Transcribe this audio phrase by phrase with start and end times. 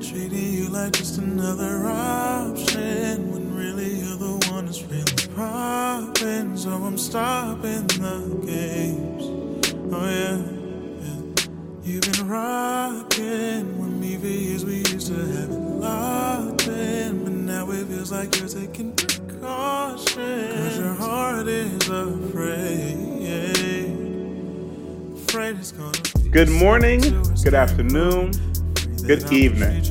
[0.00, 5.04] treating you like just another option when really you're the one that's really
[5.36, 6.56] popping.
[6.56, 9.24] So I'm stopping the games.
[9.92, 10.38] Oh yeah,
[11.04, 11.20] yeah.
[11.82, 14.64] You've been rocking with me for years.
[14.64, 20.54] We used to have it locked in, but now it feels like you're taking precautions.
[20.54, 23.10] Cause your heart is afraid.
[25.28, 25.92] Afraid it's gonna
[26.30, 27.00] Good morning,
[27.42, 28.30] good afternoon,
[29.16, 29.82] good evening.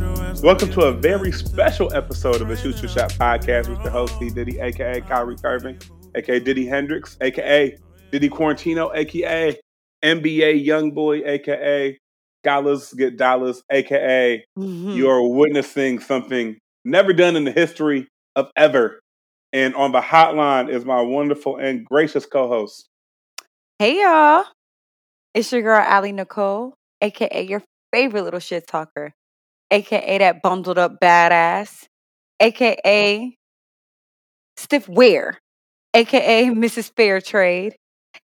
[0.41, 4.17] Welcome to a very special episode of the Shoot Your Shot podcast with your host,
[4.17, 4.29] D.
[4.29, 5.77] Diddy, aka Kyrie Irving,
[6.15, 7.77] aka Diddy Hendrix, aka
[8.13, 9.59] Diddy Quarantino, aka
[10.01, 11.97] NBA Youngboy, aka
[12.45, 14.91] Dollars Get Dollars, aka Mm-hmm.
[14.91, 18.07] you're witnessing something never done in the history
[18.37, 19.01] of ever.
[19.51, 22.87] And on the hotline is my wonderful and gracious co-host.
[23.79, 24.45] Hey y'all,
[25.33, 29.13] it's your girl Ali Nicole, aka your favorite little shit talker,
[29.71, 31.85] aka that bundled up badass,
[32.39, 33.35] aka
[34.57, 35.39] Stiff Wear,
[35.93, 36.91] aka Mrs.
[36.93, 37.73] Fairtrade,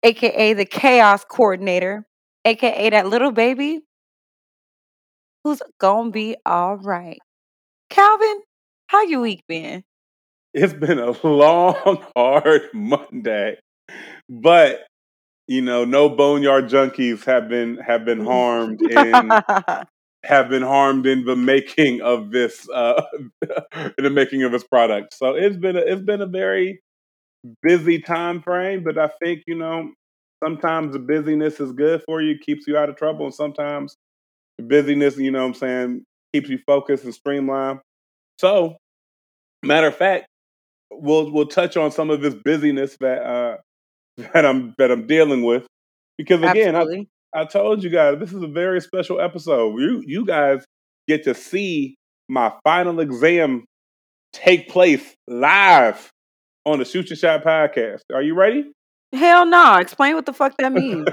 [0.02, 2.04] aka the chaos coordinator,
[2.44, 3.80] aka that little baby
[5.44, 7.18] who's gonna be all right.
[7.88, 8.40] Calvin,
[8.86, 9.82] how you week been?
[10.52, 13.58] It's been a long, hard Monday,
[14.28, 14.80] but
[15.50, 19.30] you know, no boneyard junkies have been have been harmed in
[20.22, 23.02] have been harmed in the making of this uh,
[23.74, 25.12] in the making of this product.
[25.12, 26.80] So it's been a, it's been a very
[27.64, 29.90] busy time frame, but I think you know
[30.42, 33.96] sometimes the busyness is good for you, keeps you out of trouble, and sometimes
[34.56, 37.80] the busyness, you know, what I'm saying, keeps you focused and streamlined.
[38.38, 38.76] So,
[39.64, 40.28] matter of fact,
[40.92, 43.56] we'll we'll touch on some of this busyness that uh,
[44.34, 45.66] that I'm that I'm dealing with
[46.18, 47.08] because again, I, Absolutely.
[47.34, 49.80] I told you guys this is a very special episode.
[49.80, 50.64] You you guys
[51.08, 51.96] get to see
[52.28, 53.64] my final exam
[54.32, 56.10] take place live
[56.64, 58.00] on the Shoot Your Shot podcast.
[58.12, 58.70] Are you ready?
[59.12, 59.76] Hell no.
[59.76, 61.08] Explain what the fuck that means.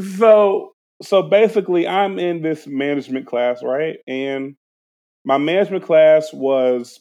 [0.16, 3.96] so so basically I'm in this management class, right?
[4.06, 4.56] And
[5.24, 7.00] my management class was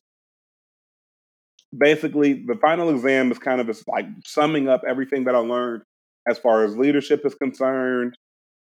[1.77, 5.83] basically the final exam is kind of this like summing up everything that I learned
[6.27, 8.17] as far as leadership is concerned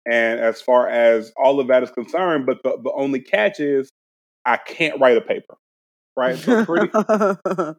[0.09, 2.45] and as far as all of that is concerned.
[2.45, 3.89] But the, the only catch is
[4.45, 5.55] I can't write a paper,
[6.15, 6.37] right?
[6.37, 7.75] So pretty, so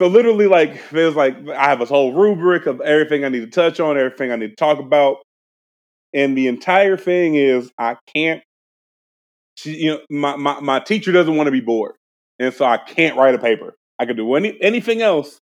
[0.00, 3.80] literally like there's like I have this whole rubric of everything I need to touch
[3.80, 5.18] on, everything I need to talk about,
[6.14, 8.42] and the entire thing is I can't.
[9.54, 11.94] She, you know, my, my my teacher doesn't want to be bored,
[12.38, 13.74] and so I can't write a paper.
[14.02, 15.38] I can do any anything else.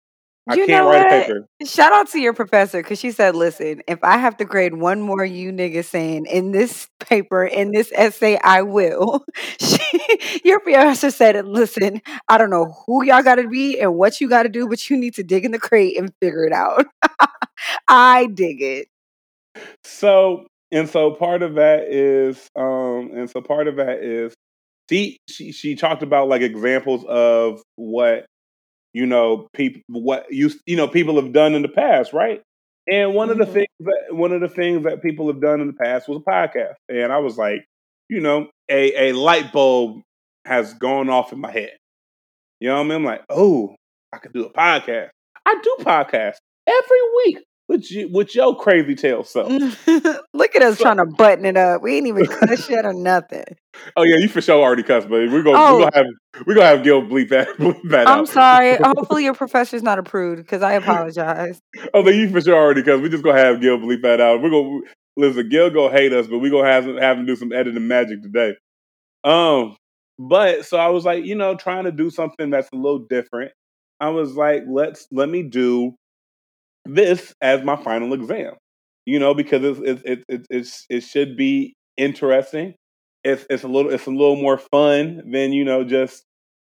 [0.49, 1.45] I You can't write a paper.
[1.63, 4.99] Shout out to your professor because she said, "Listen, if I have to grade one
[4.99, 9.23] more you niggas saying in this paper in this essay, I will."
[9.59, 14.19] She, your professor said, "Listen, I don't know who y'all got to be and what
[14.19, 16.53] you got to do, but you need to dig in the crate and figure it
[16.53, 16.87] out."
[17.87, 18.87] I dig it.
[19.83, 24.33] So and so part of that is um and so part of that is
[24.89, 28.25] she she she talked about like examples of what
[28.97, 32.41] you know people what you you know people have done in the past, right?
[32.91, 33.53] And one of the Mhm.
[33.53, 36.29] things that one of the things that people have done in the past was a
[36.31, 36.75] podcast.
[36.89, 37.65] And I was like,
[38.09, 40.01] you know, a a light bulb
[40.45, 41.77] has gone off in my head.
[42.59, 42.91] You know what I mean?
[42.97, 43.75] I'm like, oh,
[44.13, 45.09] I could do a podcast.
[45.45, 46.37] I do podcasts
[46.67, 49.49] every week with you with your crazy tail self.
[50.33, 51.81] Look at us So- trying to button it up.
[51.81, 53.43] We ain't even cuss yet or nothing.
[53.95, 55.73] Oh yeah, you for sure already cussed, but we're gonna Oh.
[55.75, 58.29] we're gonna have we're gonna have Gil bleep that bleep that I'm out.
[58.29, 58.77] sorry.
[58.77, 61.59] Hopefully, your professor's not approved because I apologize.
[61.93, 63.01] Oh, then you for sure already cussed.
[63.03, 64.41] We just gonna have Gil bleep that out.
[64.41, 64.79] We're gonna
[65.15, 65.49] listen.
[65.49, 68.55] Gil gonna hate us, but we're gonna have have him do some editing magic today.
[69.23, 69.75] Um,
[70.17, 73.51] but so I was like, you know, trying to do something that's a little different.
[73.99, 75.95] I was like, let's let me do
[76.87, 78.53] this as my final exam.
[79.05, 82.75] You know, because it's it it it, it's, it should be interesting.
[83.23, 86.23] It's it's a little it's a little more fun than you know just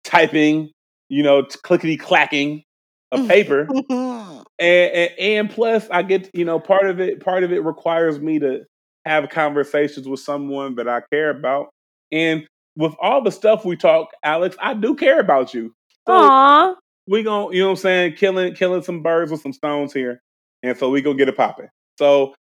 [0.04, 0.72] typing,
[1.10, 2.64] you know, clickety clacking
[3.12, 3.28] a mm-hmm.
[3.28, 3.68] paper.
[4.60, 8.20] and, and and plus I get you know part of it part of it requires
[8.20, 8.62] me to
[9.06, 11.70] have conversations with someone that I care about,
[12.12, 12.46] and
[12.76, 15.74] with all the stuff we talk, Alex, I do care about you.
[16.08, 16.76] So Aw.
[17.08, 20.22] We gon' you know what I'm saying, killing killing some birds with some stones here,
[20.64, 21.70] and so we gonna get it popping.
[21.98, 22.34] So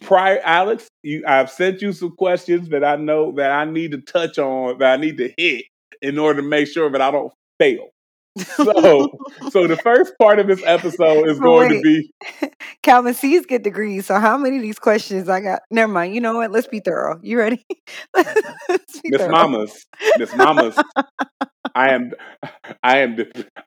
[0.00, 3.98] prior, Alex, you I've sent you some questions that I know that I need to
[3.98, 5.64] touch on, that I need to hit
[6.02, 7.90] in order to make sure that I don't fail.
[8.36, 9.10] So,
[9.50, 12.12] so the first part of this episode is going to be
[12.82, 14.06] Calvin C's get degrees.
[14.06, 15.62] So how many of these questions I got?
[15.70, 16.14] Never mind.
[16.14, 16.50] You know what?
[16.50, 17.20] Let's be thorough.
[17.22, 17.64] You ready?
[18.16, 19.28] Miss.
[19.28, 19.86] Mamas.
[20.18, 20.76] Miss Mamas.
[21.74, 22.12] I am,
[22.82, 23.16] I am,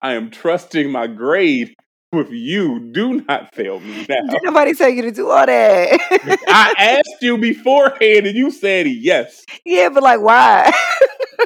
[0.02, 1.76] I am trusting my grade
[2.12, 2.92] with you.
[2.92, 4.22] Do not fail me now.
[4.30, 6.40] Did nobody tell you to do all that?
[6.48, 9.44] I asked you beforehand, and you said yes.
[9.66, 10.72] yeah, but like, why?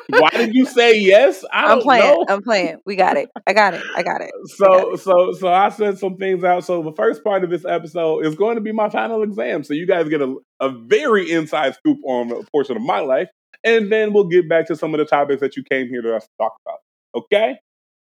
[0.10, 1.44] Why did you say yes?
[1.52, 2.04] I I'm playing.
[2.04, 2.26] know.
[2.28, 2.78] I'm playing.
[2.86, 3.30] We got it.
[3.48, 3.84] I got it.
[3.96, 4.32] I got it.
[4.46, 6.64] So, so, so I said some things out.
[6.64, 9.64] So the first part of this episode is going to be my final exam.
[9.64, 13.30] So you guys get a, a very inside scoop on a portion of my life,
[13.64, 16.16] and then we'll get back to some of the topics that you came here to
[16.16, 16.80] us to talk about.
[17.16, 17.58] Okay.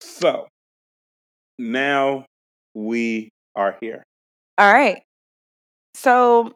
[0.02, 0.48] So
[1.60, 2.26] now
[2.74, 4.04] we are here.
[4.58, 5.02] All right.
[5.96, 6.54] So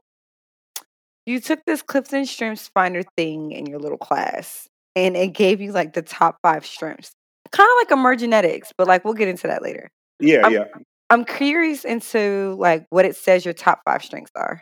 [1.25, 5.71] you took this Clifton Strengths Finder thing in your little class, and it gave you
[5.71, 7.11] like the top five strengths,
[7.51, 9.89] kind of like emergenetics, but like we'll get into that later.
[10.19, 10.63] Yeah, I'm- yeah.
[11.09, 14.59] I'm curious into like what it says your top five strengths are.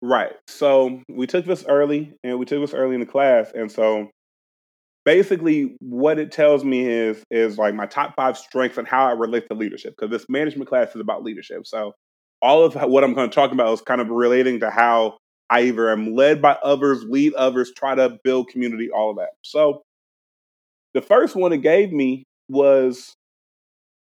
[0.00, 0.32] Right.
[0.46, 4.10] So we took this early, and we took this early in the class, and so
[5.04, 9.12] basically, what it tells me is is like my top five strengths and how I
[9.12, 9.94] relate to leadership.
[9.98, 11.66] Because this management class is about leadership.
[11.66, 11.92] So
[12.42, 15.18] all of what I'm going to talk about is kind of relating to how
[15.50, 19.30] I either am led by others, lead others, try to build community, all of that.
[19.42, 19.82] So
[20.94, 23.14] the first one it gave me was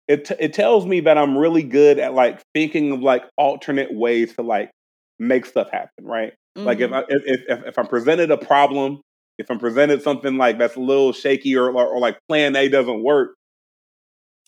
[0.07, 3.93] it t- it tells me that I'm really good at like thinking of like alternate
[3.93, 4.71] ways to like
[5.19, 6.33] make stuff happen, right?
[6.65, 6.95] Like if, Mhm.
[6.95, 9.01] I, if if if I'm presented a problem,
[9.37, 12.69] if I'm presented something like that's a little shaky or, or or like Plan A
[12.69, 13.35] doesn't work,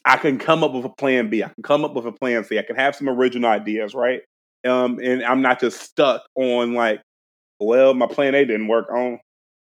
[0.05, 1.43] I can come up with a Plan B.
[1.43, 2.57] I can come up with a Plan C.
[2.57, 4.21] I can have some original ideas, right?
[4.67, 7.01] Um, and I'm not just stuck on like,
[7.59, 8.87] well, my Plan A didn't work.
[8.91, 9.19] I don't,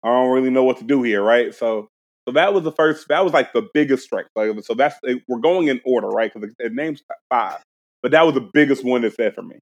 [0.03, 1.53] I don't really know what to do here, right?
[1.55, 1.87] So,
[2.27, 3.07] so that was the first.
[3.09, 4.29] That was like the biggest strength.
[4.35, 4.95] Like, so that's
[5.27, 6.31] we're going in order, right?
[6.33, 7.59] Because it, it names five,
[8.01, 9.59] but that was the biggest one that said for me.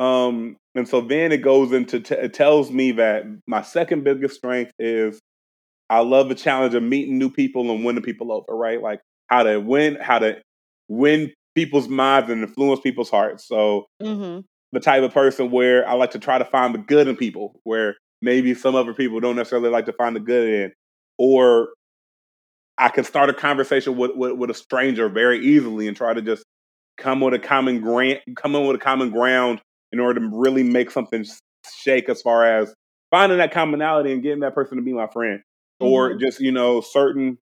[0.00, 4.36] Um, and so then it goes into t- it tells me that my second biggest
[4.36, 5.20] strength is
[5.90, 8.80] I love the challenge of meeting new people and winning people over, right?
[8.82, 10.40] Like how to win, how to
[10.88, 13.46] win people's minds and influence people's hearts.
[13.46, 14.44] So Mhm.
[14.72, 17.60] the type of person where I like to try to find the good in people,
[17.64, 20.72] where maybe some other people don't necessarily like to find the good in,
[21.18, 21.70] or
[22.78, 26.22] I can start a conversation with, with, with a stranger very easily and try to
[26.22, 26.44] just
[26.96, 29.60] come with a common grant, come in with a common ground
[29.92, 31.24] in order to really make something
[31.82, 32.74] shake as far as
[33.10, 35.40] finding that commonality and getting that person to be my friend,
[35.80, 36.20] or Mhm.
[36.20, 37.38] just you know certain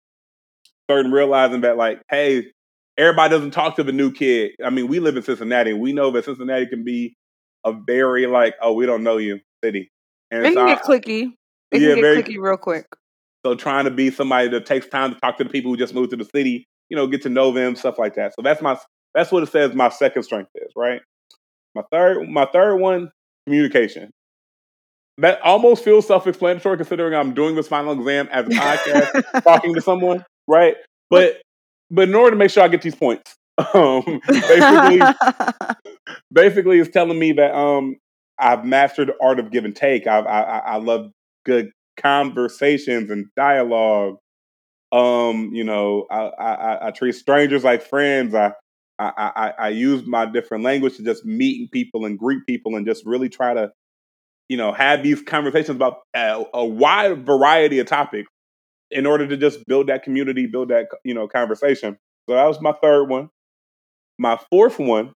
[0.91, 2.51] certain realizing that like, hey,
[2.99, 4.53] everybody doesn't talk to the new kid.
[4.65, 7.17] I mean, we live in Cincinnati, and we know that Cincinnati can be
[7.65, 9.91] a very like, oh, we don't know you city,
[10.31, 11.33] and It so can I- get clicky.
[11.73, 12.87] It Yeah, can get very- clicky real quick.
[13.45, 15.95] so trying to be somebody that takes time to talk to the people who just
[15.95, 18.35] moved to the city, you know, get to know them, stuff like that.
[18.35, 18.79] So that's my
[19.15, 21.01] that's what it says my second strength is, right?
[21.75, 23.11] My third my third one,
[23.47, 24.11] communication.
[25.19, 29.81] That almost feels self-explanatory considering I'm doing this final exam as a podcast, talking to
[29.81, 30.77] someone, right?
[31.09, 31.41] But
[31.91, 33.35] but in order to make sure I get these points,
[33.75, 35.01] um, basically
[36.33, 37.97] basically it's telling me that um
[38.39, 40.07] I've mastered the art of give and take.
[40.07, 41.11] I've, I I I love
[41.47, 44.17] good conversations and dialogue.
[44.93, 48.35] Um, you know, I I, I- I treat strangers like friends.
[48.35, 48.53] I,
[48.99, 52.87] I I I use my different language to just meet people and greet people and
[52.87, 53.73] just really try to,
[54.49, 58.31] you know, have these conversations about a, a wide variety of topics
[58.91, 61.97] in order to just build that community, build that you know conversation.
[62.29, 63.31] So that was my third one.
[64.19, 65.13] My fourth one,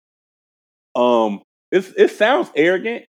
[0.95, 3.05] um, it's, it sounds arrogant,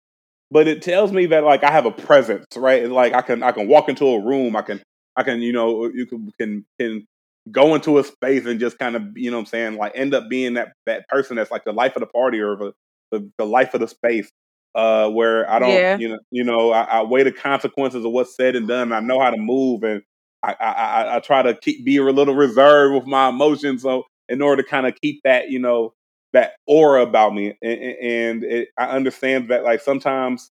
[0.51, 2.89] but it tells me that like I have a presence, right?
[2.89, 4.81] Like I can I can walk into a room, I can
[5.15, 7.07] I can you know you can can can
[7.51, 10.13] go into a space and just kind of you know what I'm saying like end
[10.13, 12.73] up being that that person that's like the life of the party or the
[13.11, 14.29] the, the life of the space.
[14.75, 15.95] Uh, where I don't, Yeah.
[15.95, 18.91] you know, you know, I, I weigh the consequences of what's said and done.
[18.91, 20.03] I know how to move, and
[20.43, 23.81] I, I, I, I try to keep be a little reserved with my emotions.
[23.81, 25.93] So in order to kind of keep that, you know,
[26.33, 30.51] that aura about me, and, and it, I understand that like sometimes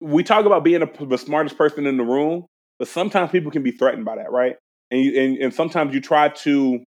[0.00, 2.46] we talk about being a, the smartest person in the room,
[2.78, 4.56] but sometimes people can be threatened by that, right?
[4.94, 6.84] And you, and, and sometimes you try to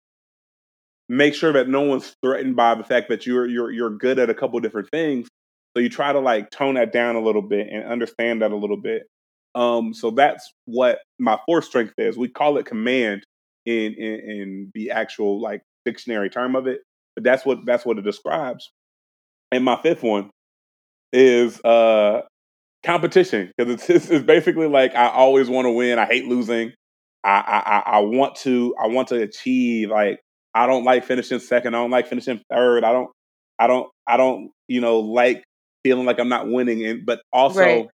[1.11, 4.31] make sure that no one's threatened by the fact that you're you're you're good at
[4.31, 5.29] a couple different things.
[5.77, 8.57] So you try to like tone that down a little bit and understand that a
[8.57, 9.03] little bit.
[9.55, 12.17] Um, so that's what my fourth strength is.
[12.17, 13.23] We call it command
[13.67, 16.81] in, in in the actual like dictionary term of it,
[17.17, 18.71] but that's what that's what it describes.
[19.53, 20.31] And my fifth one
[21.13, 22.23] is uh
[22.83, 25.99] competition because it's, it's it's basically like I always want to win.
[25.99, 26.73] I hate losing.
[27.25, 30.21] I, I I want to I want to achieve like
[30.55, 31.75] I don't like finishing second.
[31.75, 32.85] I don't like finishing third.
[32.85, 33.11] I don't
[33.59, 35.45] I don't I don't you know like
[35.85, 36.85] feeling like I'm not winning.
[36.85, 37.87] And but also Right.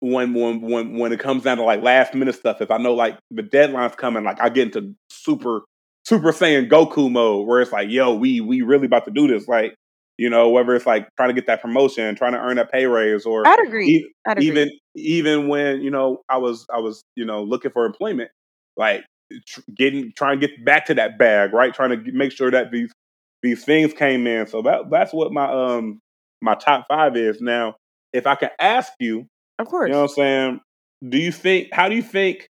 [0.00, 2.94] when when when when it comes down to like last minute stuff, if I know
[2.94, 5.62] like the deadline's coming, like I get into super
[6.04, 9.48] super saiyan Goku mode where it's like, yo, we we really about to do this.
[9.48, 9.74] Like
[10.18, 12.86] you know whether it's like trying to get that promotion, trying to earn that pay
[12.86, 14.12] raise, or I'd agree.
[14.26, 14.80] I'd agree.
[14.94, 18.30] Even when you know I was I was you know looking for employment,
[18.76, 19.04] like
[19.46, 21.74] tr- getting trying to get back to that bag, right?
[21.74, 22.92] Trying to get- make sure that these
[23.42, 24.46] these things came in.
[24.46, 26.00] So that that's what my um
[26.40, 27.40] my top five is.
[27.40, 27.76] Now,
[28.12, 29.26] if I can ask you,
[29.58, 29.88] of course.
[29.88, 30.60] you know what I'm saying?
[31.08, 31.68] Do you think?
[31.72, 32.48] How do you think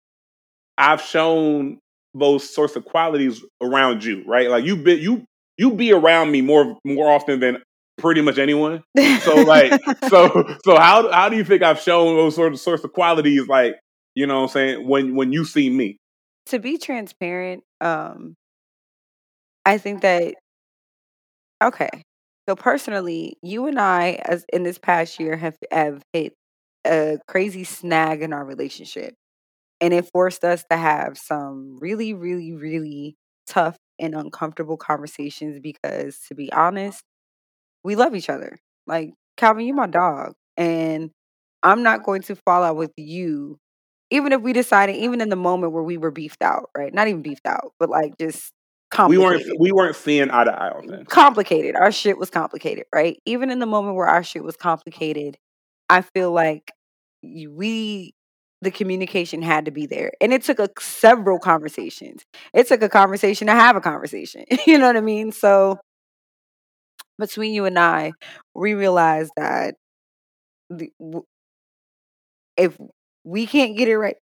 [0.78, 1.78] I've shown
[2.14, 4.24] those sorts of qualities around you?
[4.26, 4.48] Right?
[4.48, 5.24] Like you be you
[5.58, 7.58] you be around me more more often than
[8.00, 8.82] pretty much anyone.
[9.20, 9.72] So like
[10.08, 13.46] so so how how do you think I've shown those sort of sorts of qualities?
[13.48, 13.76] Like
[14.14, 15.98] you know what I'm saying when when you see me.
[16.46, 18.34] to be transparent, um,
[19.64, 20.34] I think that
[21.62, 21.90] okay.
[22.48, 26.34] So personally, you and I, as in this past year, have have hit
[26.86, 29.14] a crazy snag in our relationship,
[29.80, 33.14] and it forced us to have some really, really, really
[33.46, 35.60] tough and uncomfortable conversations.
[35.60, 37.02] Because to be honest,
[37.84, 38.58] we love each other.
[38.86, 41.10] Like Calvin, you're my dog, and
[41.62, 43.58] I'm not going to fall out with you,
[44.10, 46.92] even if we decided, even in the moment where we were beefed out, right?
[46.92, 48.52] Not even beefed out, but like just
[48.90, 49.20] complicated.
[49.20, 51.08] We weren't we weren't seeing eye to eye on mm, things.
[51.08, 51.76] Complicated.
[51.76, 53.18] Our shit was complicated, right?
[53.26, 55.36] Even in the moment where our shit was complicated,
[55.88, 56.72] I feel like
[57.22, 58.14] we
[58.62, 62.22] the communication had to be there and it took a, several conversations
[62.52, 65.78] it took a conversation to have a conversation you know what i mean so
[67.20, 68.12] between you and i
[68.54, 69.74] we realized that
[70.70, 70.90] the,
[72.56, 72.76] if
[73.24, 74.16] we can't get it right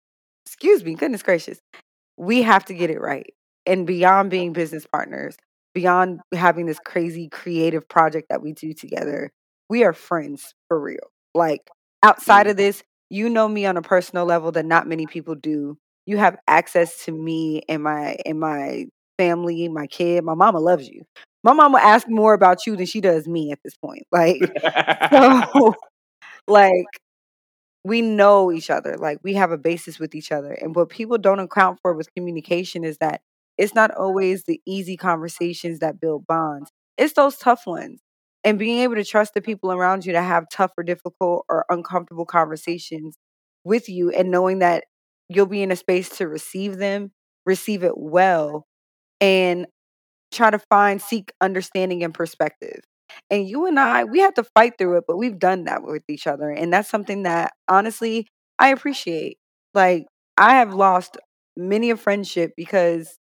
[0.46, 1.58] excuse me goodness gracious
[2.16, 3.34] we have to get it right
[3.66, 5.36] and beyond being business partners
[5.74, 9.30] beyond having this crazy creative project that we do together
[9.68, 11.68] we are friends for real like
[12.02, 12.64] outside of mm-hmm.
[12.64, 16.36] this you know me on a personal level that not many people do you have
[16.46, 18.86] access to me and my and my
[19.18, 21.02] family my kid my mama loves you
[21.44, 24.40] my mom mama asks more about you than she does me at this point like
[25.52, 25.74] so
[26.48, 26.86] like
[27.84, 31.18] we know each other like we have a basis with each other and what people
[31.18, 33.20] don't account for with communication is that
[33.58, 36.70] it's not always the easy conversations that build bonds.
[36.98, 38.00] It's those tough ones
[38.42, 41.64] and being able to trust the people around you to have tough or difficult or
[41.68, 43.16] uncomfortable conversations
[43.64, 44.84] with you and knowing that
[45.28, 47.12] you'll be in a space to receive them
[47.46, 48.66] receive it well
[49.20, 49.66] and
[50.34, 52.80] try to find seek understanding and perspective
[53.30, 56.02] and you and I, we have to fight through it, but we've done that with
[56.08, 56.50] each other.
[56.50, 59.38] And that's something that honestly I appreciate.
[59.72, 61.16] Like, I have lost
[61.56, 63.18] many a friendship because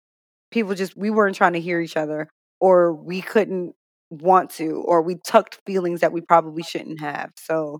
[0.50, 2.28] people just, we weren't trying to hear each other
[2.60, 3.74] or we couldn't
[4.10, 7.30] want to or we tucked feelings that we probably shouldn't have.
[7.36, 7.78] So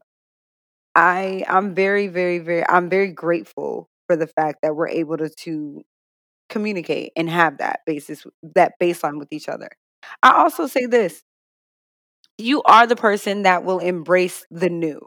[0.95, 5.29] I, I'm very, very, very, I'm very grateful for the fact that we're able to,
[5.29, 5.83] to
[6.49, 9.71] communicate and have that basis, that baseline with each other.
[10.23, 11.23] I also say this
[12.39, 15.01] you are the person that will embrace the new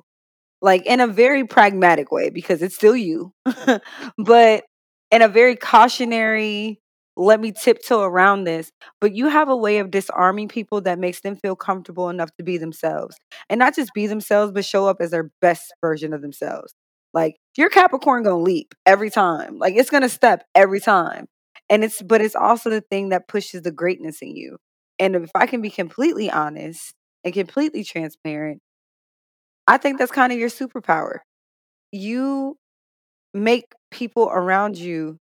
[0.61, 3.33] like in a very pragmatic way because it's still you
[4.17, 4.63] but
[5.11, 6.79] in a very cautionary
[7.15, 11.21] let me tiptoe around this but you have a way of disarming people that makes
[11.21, 13.15] them feel comfortable enough to be themselves
[13.49, 16.73] and not just be themselves but show up as their best version of themselves
[17.13, 21.25] like your capricorn gonna leap every time like it's gonna step every time
[21.69, 24.57] and it's but it's also the thing that pushes the greatness in you
[24.99, 28.61] and if i can be completely honest and completely transparent,
[29.67, 31.19] I think that's kind of your superpower.
[31.91, 32.57] You
[33.33, 35.17] make people around you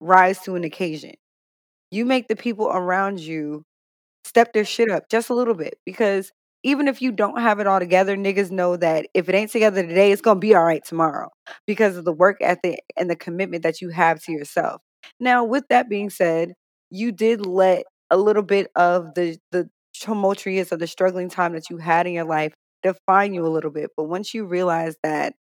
[0.00, 1.12] rise to an occasion.
[1.90, 3.64] You make the people around you
[4.24, 6.32] step their shit up just a little bit because
[6.64, 9.82] even if you don't have it all together, niggas know that if it ain't together
[9.86, 11.30] today, it's gonna be all right tomorrow
[11.66, 14.82] because of the work ethic and the commitment that you have to yourself.
[15.20, 16.54] Now, with that being said,
[16.90, 21.70] you did let a little bit of the the tumultuous or the struggling time that
[21.70, 22.52] you had in your life
[22.82, 23.90] define you a little bit.
[23.96, 25.34] But once you realize that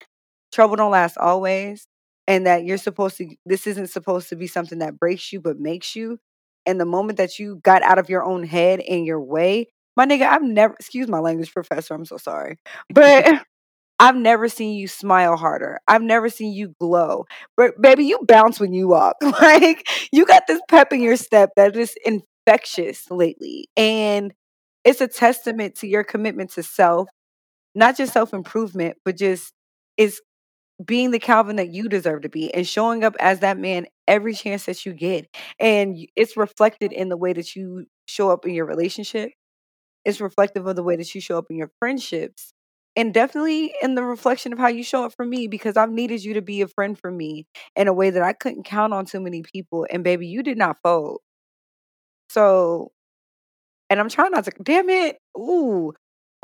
[0.53, 1.87] trouble don't last always
[2.27, 5.59] and that you're supposed to this isn't supposed to be something that breaks you but
[5.59, 6.19] makes you
[6.67, 9.67] and the moment that you got out of your own head and your way
[10.01, 12.57] my nigga i've never excuse my language professor i'm so sorry
[12.89, 13.27] but
[14.01, 17.27] i've never seen you smile harder i've never seen you glow
[17.57, 21.51] but baby you bounce when you walk like you got this pep in your step
[21.57, 24.33] that is infectious lately and
[24.85, 27.09] it's a testament to your commitment to self
[27.75, 29.53] not just self improvement but just
[29.99, 30.21] is
[30.85, 34.35] being the Calvin that you deserve to be and showing up as that man every
[34.35, 35.29] chance that you get.
[35.59, 39.31] And it's reflected in the way that you show up in your relationship.
[40.05, 42.53] It's reflective of the way that you show up in your friendships.
[42.97, 46.25] And definitely in the reflection of how you show up for me because I've needed
[46.25, 49.05] you to be a friend for me in a way that I couldn't count on
[49.07, 49.87] too many people.
[49.91, 51.21] And baby, you did not fold.
[52.31, 52.93] So,
[53.89, 55.19] and I'm trying not to, damn it.
[55.39, 55.93] Ooh.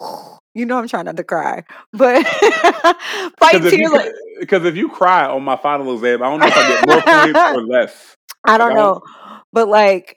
[0.54, 3.92] You know I'm trying not to cry, but fight Because if you tears.
[3.92, 6.86] like- because if you cry on my final exam, I don't know if I get
[6.86, 8.16] more points or less.
[8.46, 9.42] I don't I know, don't.
[9.52, 10.16] but like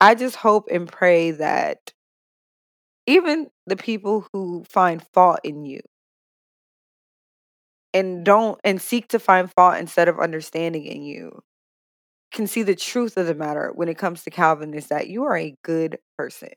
[0.00, 1.92] I just hope and pray that
[3.10, 5.80] even the people who find fault in you
[7.92, 11.40] and don't and seek to find fault instead of understanding in you
[12.32, 15.24] can see the truth of the matter when it comes to Calvin is that you
[15.24, 16.50] are a good person.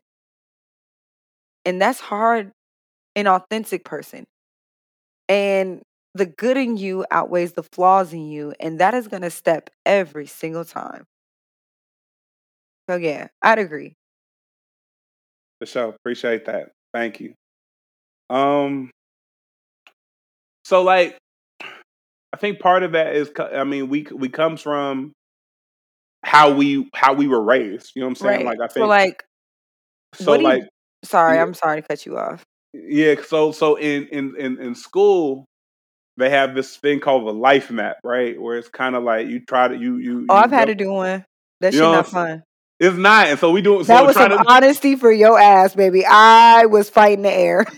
[1.65, 2.51] And that's hard
[3.15, 4.25] an authentic person.
[5.29, 5.81] And
[6.13, 9.69] the good in you outweighs the flaws in you, and that is going to step
[9.86, 11.05] every single time.
[12.89, 13.95] So yeah, I'd agree.
[15.63, 15.89] For sure.
[15.89, 16.72] Appreciate that.
[16.93, 17.34] Thank you.
[18.29, 18.91] Um.
[20.65, 21.17] So like,
[21.62, 25.13] I think part of that is, I mean, we we comes from
[26.22, 27.93] how we how we were raised.
[27.96, 28.46] You know what I'm saying?
[28.46, 28.46] Right.
[28.46, 29.24] Like, I think So like
[30.15, 30.34] so.
[30.36, 30.63] do you Like,
[31.05, 32.43] sorry, I'm sorry to cut you off.
[32.74, 33.15] yeah.
[33.25, 35.46] So so in in in in school,
[36.17, 38.39] they have this thing called a life map, right?
[38.39, 40.75] Where it's kind of like you try to you you Oh, you I've had to
[40.75, 41.24] do one.
[41.62, 42.43] That You shit know, not fun.
[42.83, 43.83] It's not, and so we do.
[43.83, 46.05] That So was try some to honesty for your ass, baby.
[46.05, 47.65] I was fighting the air.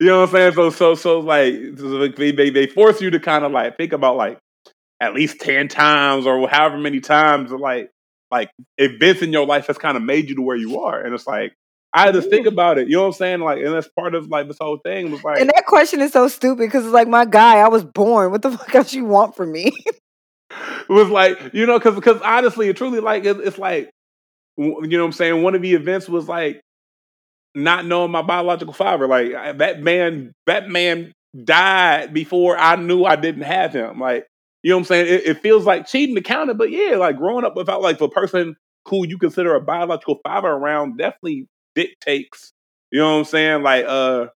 [0.00, 0.52] You know what I'm saying?
[0.54, 1.52] So so so like
[2.16, 4.38] they they, they force you to kind of like think about like
[4.98, 7.90] at least ten times or however many times like
[8.30, 11.14] like events in your life has kind of made you to where you are, and
[11.14, 11.52] it's like
[11.92, 12.88] I had to think about it.
[12.88, 13.40] You know what I'm saying?
[13.40, 15.38] Like, and that's part of like this whole thing was like.
[15.38, 18.30] And that question is so stupid because it's like my guy, I was born.
[18.30, 19.72] What the fuck else you want from me?
[20.88, 23.90] Was like you know because because honestly, it truly like it, it's like
[24.56, 25.42] you know what I'm saying.
[25.42, 26.60] One of the events was like
[27.54, 29.06] not knowing my biological father.
[29.06, 31.12] Like that man, that man
[31.44, 33.98] died before I knew I didn't have him.
[34.00, 34.26] Like
[34.62, 35.06] you know what I'm saying.
[35.06, 37.98] It, it feels like cheating to count it, but yeah, like growing up without like
[37.98, 38.56] the person
[38.88, 42.52] who you consider a biological father around definitely dictates.
[42.90, 43.62] You know what I'm saying?
[43.62, 44.26] Like uh,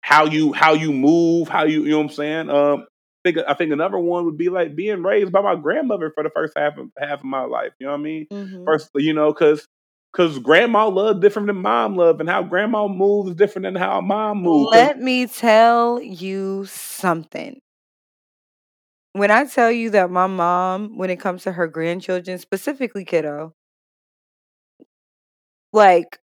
[0.00, 2.50] how you how you move, how you you know what I'm saying.
[2.50, 2.86] Um,
[3.32, 6.30] think I think another one would be like being raised by my grandmother for the
[6.30, 7.72] first half of half of my life.
[7.78, 8.26] You know what I mean?
[8.30, 9.66] hmm First, you know, because
[10.12, 14.00] because grandma love different than mom love, and how grandma moves is different than how
[14.00, 14.70] mom moves.
[14.72, 17.60] Let me tell you something.
[19.12, 23.54] When I tell you that my mom, when it comes to her grandchildren, specifically kiddo,
[25.72, 26.18] like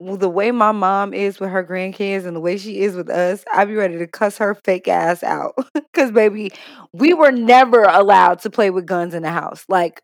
[0.00, 3.44] the way my mom is with her grandkids and the way she is with us,
[3.52, 5.54] I'd be ready to cuss her fake ass out.
[5.94, 6.50] Cause baby,
[6.92, 9.64] we were never allowed to play with guns in the house.
[9.68, 10.02] Like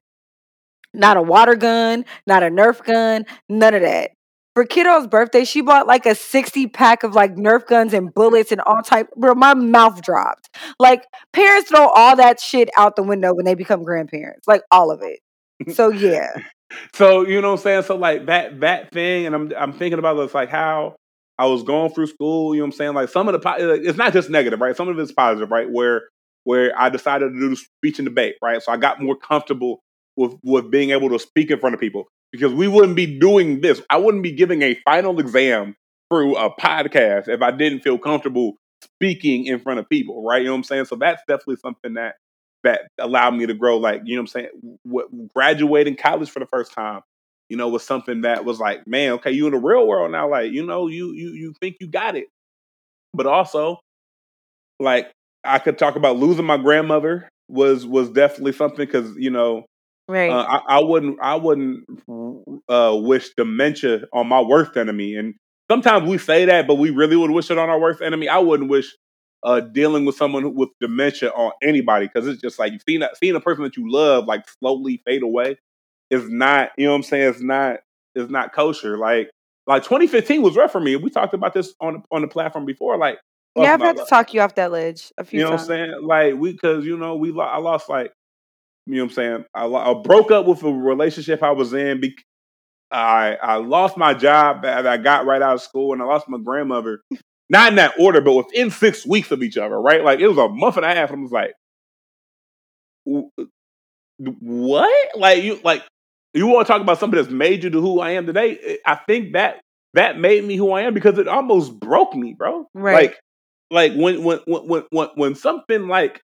[0.94, 4.10] not a water gun, not a Nerf gun, none of that.
[4.54, 8.52] For kiddo's birthday, she bought like a 60 pack of like Nerf guns and bullets
[8.52, 9.08] and all type.
[9.16, 10.54] Bro, my mouth dropped.
[10.78, 14.46] Like parents throw all that shit out the window when they become grandparents.
[14.46, 15.20] Like all of it.
[15.70, 16.28] So yeah.
[16.94, 17.82] so you know what I'm saying.
[17.84, 20.96] So like that that thing, and I'm I'm thinking about this like how
[21.38, 22.54] I was going through school.
[22.54, 22.94] You know what I'm saying.
[22.94, 24.76] Like some of the it's not just negative, right?
[24.76, 25.68] Some of it's positive, right?
[25.70, 26.02] Where
[26.44, 28.62] where I decided to do the speech and debate, right?
[28.62, 29.80] So I got more comfortable
[30.16, 33.60] with with being able to speak in front of people because we wouldn't be doing
[33.60, 33.80] this.
[33.90, 35.74] I wouldn't be giving a final exam
[36.10, 40.38] through a podcast if I didn't feel comfortable speaking in front of people, right?
[40.42, 40.84] You know what I'm saying?
[40.86, 42.16] So that's definitely something that
[42.64, 43.78] that allowed me to grow.
[43.78, 44.48] Like you know what I'm saying?
[44.84, 47.00] What, graduating college for the first time,
[47.48, 50.30] you know, was something that was like, man, okay, you in the real world now.
[50.30, 52.28] Like you know, you you you think you got it,
[53.14, 53.78] but also
[54.80, 55.10] like
[55.44, 59.64] I could talk about losing my grandmother was was definitely something because you know
[60.08, 60.30] Right.
[60.30, 61.84] uh, I, I wouldn't I wouldn't
[62.68, 65.14] uh, wish dementia on my worst enemy.
[65.14, 65.34] And
[65.70, 68.28] sometimes we say that, but we really would wish it on our worst enemy.
[68.28, 68.94] I wouldn't wish
[69.44, 73.34] uh, dealing with someone with dementia on anybody because it's just like seeing that seeing
[73.34, 75.56] a person that you love like slowly fade away
[76.10, 77.30] is not you know what I'm saying.
[77.30, 77.80] It's not
[78.14, 78.96] it's not kosher.
[78.98, 79.30] Like
[79.66, 80.96] like 2015 was rough for me.
[80.96, 82.96] We talked about this on on the platform before.
[82.96, 83.18] Like
[83.56, 85.60] yeah, I've had to talk you off that ledge a few you know what.
[85.60, 85.94] I'm saying?
[86.02, 88.12] Like we, cause you know we, lo- I lost like,
[88.86, 89.44] you know what I'm saying?
[89.54, 92.00] I, lo- I broke up with a relationship I was in.
[92.00, 92.16] Be-
[92.90, 96.28] I I lost my job that I got right out of school, and I lost
[96.28, 97.02] my grandmother.
[97.52, 100.02] Not in that order, but within six weeks of each other, right?
[100.02, 101.10] Like it was a month and a half.
[101.10, 101.52] And I was like,
[104.40, 105.16] what?
[105.16, 105.82] Like you, like
[106.32, 108.78] you want to talk about something that's made you to who I am today?
[108.86, 109.60] I think that
[109.92, 112.66] that made me who I am because it almost broke me, bro.
[112.72, 113.10] Right.
[113.10, 113.20] Like
[113.70, 116.22] like when when when when when something like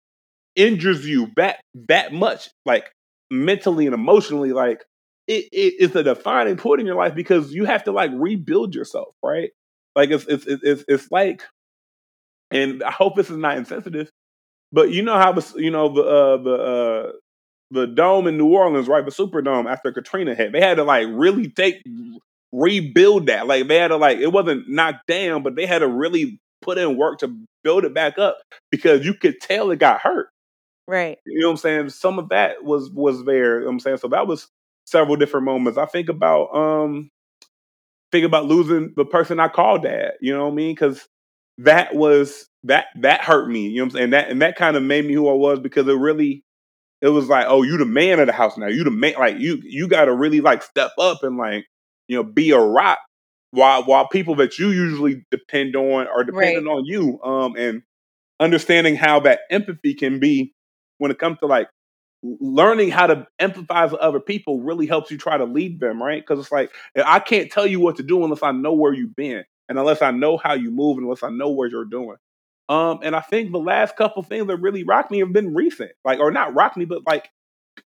[0.56, 2.90] injures you that that much, like
[3.30, 4.82] mentally and emotionally, like
[5.26, 8.74] it, it it's a defining point in your life because you have to like rebuild
[8.74, 9.50] yourself, right?
[9.98, 11.42] Like it's it's it's it's like,
[12.52, 14.12] and I hope this is not insensitive,
[14.70, 17.12] but you know how the you know the uh, the uh,
[17.72, 19.04] the dome in New Orleans, right?
[19.04, 21.82] The Superdome after Katrina hit, they had to like really take
[22.52, 23.48] rebuild that.
[23.48, 26.78] Like they had to like it wasn't knocked down, but they had to really put
[26.78, 28.38] in work to build it back up
[28.70, 30.28] because you could tell it got hurt.
[30.86, 31.18] Right.
[31.26, 31.88] You know what I'm saying?
[31.90, 33.54] Some of that was was there.
[33.56, 34.46] You know what I'm saying so that was
[34.86, 35.76] several different moments.
[35.76, 37.10] I think about um
[38.12, 40.12] think about losing the person I called dad.
[40.20, 40.74] You know what I mean?
[40.74, 41.06] Because
[41.58, 43.68] that was that that hurt me.
[43.68, 44.10] You know what I'm saying?
[44.10, 46.44] That and that kind of made me who I was because it really
[47.02, 48.66] it was like, oh, you the man of the house now.
[48.68, 49.14] You the man.
[49.18, 51.66] Like you you got to really like step up and like
[52.08, 52.98] you know be a rock
[53.50, 56.72] while while people that you usually depend on are dependent Right.
[56.72, 57.20] on you.
[57.22, 57.82] Um and
[58.40, 60.54] understanding how that empathy can be
[60.98, 61.68] when it comes to like
[62.22, 66.22] learning how to empathize with other people really helps you try to lead them, right?
[66.22, 69.16] Because it's like I can't tell you what to do unless I know where you've
[69.16, 72.16] been, and unless I know how you move, and unless I know where you're doing.
[72.68, 75.92] Um, and I think the last couple things that really rocked me have been recent,
[76.04, 77.30] like or not rocked me, but like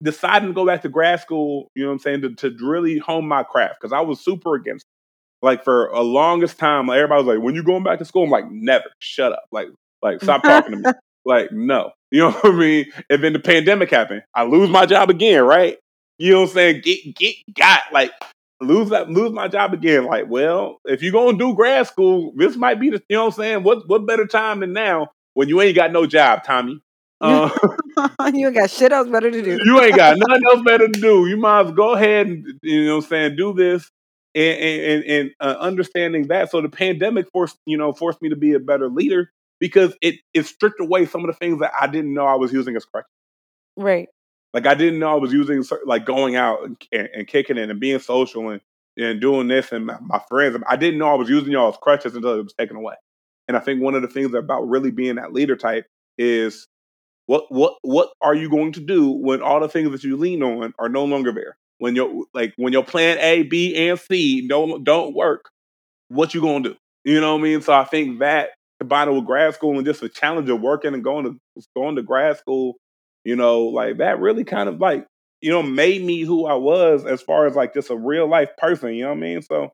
[0.04, 1.70] deciding to go back to grad school.
[1.76, 4.56] You know what I'm saying to, to really hone my craft because I was super
[4.56, 4.86] against.
[4.86, 5.46] It.
[5.46, 8.26] Like for a longest time, like, everybody was like, "When you going back to school?"
[8.26, 8.86] I'm like, "Never.
[9.00, 9.46] Shut up.
[9.52, 9.70] Like,
[10.02, 10.92] like stop talking to me."
[11.26, 11.92] Like, no.
[12.12, 12.92] You know what I mean?
[13.10, 14.24] And then the pandemic happened.
[14.34, 15.78] I lose my job again, right?
[16.18, 16.82] You know what I'm saying?
[16.84, 18.12] Get get got like
[18.62, 20.06] lose that lose my job again.
[20.06, 23.36] Like, well, if you're gonna do grad school, this might be the you know what
[23.36, 23.64] I'm saying?
[23.64, 26.82] What what better time than now when you ain't got no job, Tommy?
[27.22, 27.50] Uh,
[28.34, 29.60] you ain't got shit else better to do.
[29.66, 31.28] you ain't got nothing else better to do.
[31.28, 33.92] You might as well go ahead and you know what I'm saying, do this
[34.34, 36.50] and and, and uh, understanding that.
[36.50, 40.16] So the pandemic forced, you know, forced me to be a better leader because it
[40.34, 42.86] it stripped away some of the things that I didn't know I was using as
[42.86, 43.10] crutches.
[43.78, 44.10] Right.
[44.54, 47.70] Like I didn't know I was using like going out and, and, and kicking it
[47.70, 48.62] and being social and
[48.98, 50.58] and doing this and my, my friends.
[50.68, 52.96] I didn't know I was using y'all as crutches until it was taken away.
[53.48, 55.86] And I think one of the things about really being that leader type
[56.18, 56.68] is
[57.28, 60.42] what what what are you going to do when all the things that you lean
[60.44, 61.58] on are no longer there?
[61.78, 65.50] When your like when your plan A, B, and C don't don't work,
[66.10, 66.76] what you gonna do?
[67.06, 67.62] You know what I mean?
[67.62, 71.04] So I think that combined with grad school and just the challenge of working and
[71.04, 72.76] going to going to grad school,
[73.24, 75.06] you know, like that really kind of like
[75.42, 78.50] you know made me who I was as far as like just a real life
[78.58, 78.94] person.
[78.94, 79.42] You know what I mean?
[79.42, 79.70] So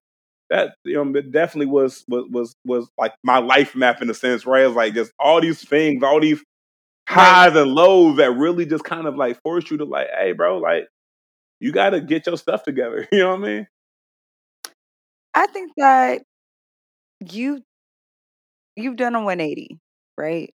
[0.49, 4.13] that you know it definitely was was was was like my life map in a
[4.13, 4.65] sense, right?
[4.65, 6.43] It's like just all these things, all these
[7.07, 10.57] highs and lows that really just kind of like force you to like, hey, bro,
[10.57, 10.87] like
[11.59, 13.07] you got to get your stuff together.
[13.11, 13.67] You know what I mean?
[15.33, 16.21] I think that
[17.19, 17.61] you
[18.75, 19.79] you've done a 180,
[20.17, 20.53] right?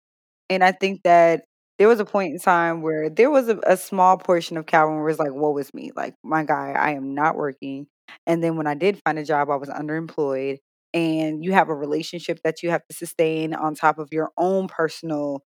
[0.50, 1.46] And I think that
[1.80, 4.98] there was a point in time where there was a, a small portion of Calvin
[4.98, 5.92] where it's like, woe is me.
[5.96, 7.88] Like, my guy, I am not working.
[8.28, 10.58] And then when I did find a job, I was underemployed.
[10.94, 14.68] And you have a relationship that you have to sustain on top of your own
[14.68, 15.42] personal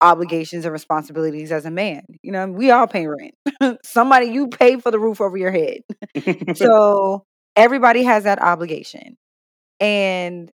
[0.00, 2.02] obligations and responsibilities as a man.
[2.22, 3.78] You know, we all pay rent.
[3.84, 5.80] Somebody you pay for the roof over your head.
[6.56, 7.24] so
[7.56, 9.16] everybody has that obligation.
[9.80, 10.50] And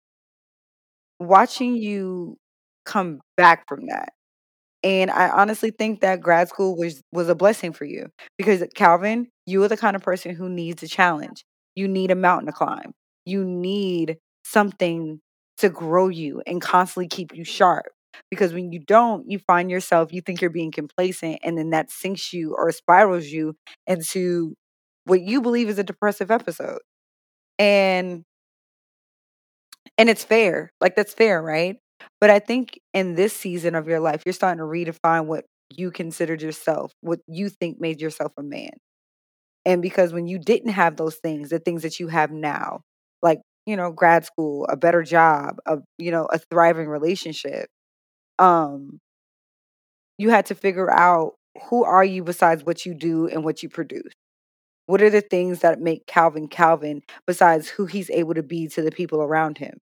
[1.19, 2.37] watching you
[2.85, 4.13] come back from that.
[4.83, 9.27] And I honestly think that grad school was was a blessing for you because Calvin,
[9.45, 11.43] you are the kind of person who needs a challenge.
[11.75, 12.93] You need a mountain to climb.
[13.25, 15.19] You need something
[15.57, 17.87] to grow you and constantly keep you sharp.
[18.31, 21.91] Because when you don't, you find yourself, you think you're being complacent, and then that
[21.91, 23.55] sinks you or spirals you
[23.87, 24.55] into
[25.05, 26.79] what you believe is a depressive episode.
[27.57, 28.23] And
[29.99, 30.73] and it's fair.
[30.81, 31.77] Like that's fair, right?
[32.21, 35.91] But I think in this season of your life, you're starting to redefine what you
[35.91, 38.71] considered yourself, what you think made yourself a man.
[39.65, 42.81] And because when you didn't have those things, the things that you have now,
[43.23, 47.67] like, you know, grad school, a better job, a you know, a thriving relationship,
[48.39, 48.99] um,
[50.17, 51.33] you had to figure out
[51.69, 54.13] who are you besides what you do and what you produce.
[54.87, 58.81] What are the things that make Calvin Calvin besides who he's able to be to
[58.81, 59.79] the people around him?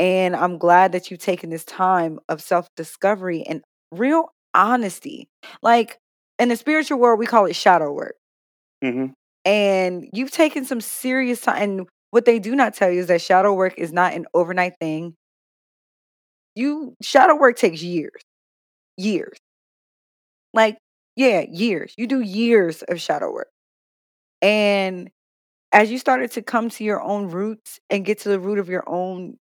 [0.00, 5.28] And I'm glad that you've taken this time of self discovery and real honesty.
[5.62, 5.98] Like
[6.40, 8.16] in the spiritual world, we call it shadow work.
[8.82, 9.06] hmm
[9.44, 11.62] And you've taken some serious time.
[11.62, 14.74] And what they do not tell you is that shadow work is not an overnight
[14.80, 15.16] thing.
[16.54, 18.22] You shadow work takes years,
[18.96, 19.38] years.
[20.52, 20.78] Like,
[21.16, 21.94] yeah, years.
[21.96, 23.48] You do years of shadow work.
[24.42, 25.10] And
[25.72, 28.70] as you started to come to your own roots and get to the root of
[28.70, 29.38] your own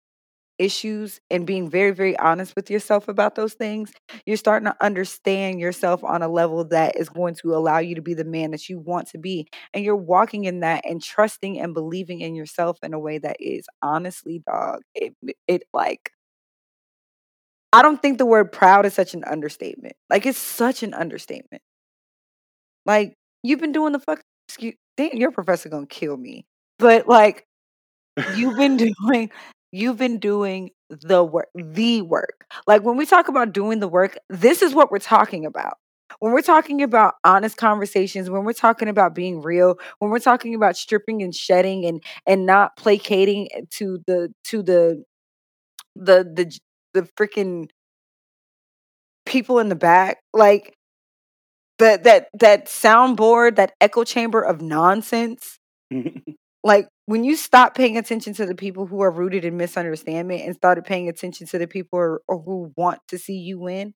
[0.62, 3.92] issues and being very, very honest with yourself about those things,
[4.26, 8.02] you're starting to understand yourself on a level that is going to allow you to
[8.02, 9.48] be the man that you want to be.
[9.74, 13.36] And you're walking in that and trusting and believing in yourself in a way that
[13.40, 15.14] is honestly, dog, it,
[15.48, 16.12] it like,
[17.72, 19.94] I don't think the word proud is such an understatement.
[20.10, 21.62] Like, it's such an understatement.
[22.86, 26.46] Like, you've been doing the fuck, excuse, damn, your professor gonna kill me.
[26.78, 27.46] But like,
[28.36, 28.76] you've been
[29.10, 29.30] doing
[29.72, 32.46] you've been doing the work the work.
[32.66, 35.74] Like when we talk about doing the work this is what we're talking about.
[36.20, 40.54] When we're talking about honest conversations when we're talking about being real when we're talking
[40.54, 45.04] about stripping and shedding and and not placating eh, to the to the
[45.96, 46.58] the the
[46.94, 47.68] the freaking
[49.24, 50.74] people in the back like
[51.78, 55.58] that that that soundboard that echo chamber of nonsense
[56.64, 60.54] like when you stop paying attention to the people who are rooted in misunderstanding and
[60.54, 63.94] started paying attention to the people who, are, who want to see you win,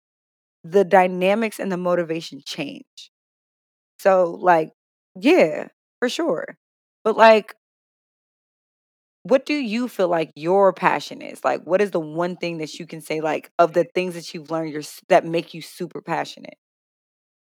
[0.64, 3.10] the dynamics and the motivation change.
[3.98, 4.70] So, like,
[5.20, 6.56] yeah, for sure.
[7.04, 7.54] But, like,
[9.22, 11.44] what do you feel like your passion is?
[11.44, 14.32] Like, what is the one thing that you can say, like, of the things that
[14.32, 16.56] you've learned that make you super passionate?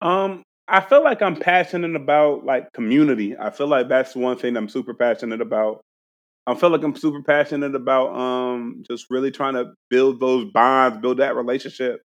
[0.00, 3.37] Um, I feel like I'm passionate about like community.
[3.38, 5.81] I feel like that's one thing I'm super passionate about.
[6.46, 10.98] I feel like I'm super passionate about um just really trying to build those bonds,
[10.98, 12.02] build that relationship,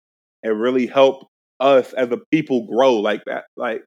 [0.42, 1.28] and really help
[1.60, 3.44] us as a people grow like that.
[3.56, 3.84] Like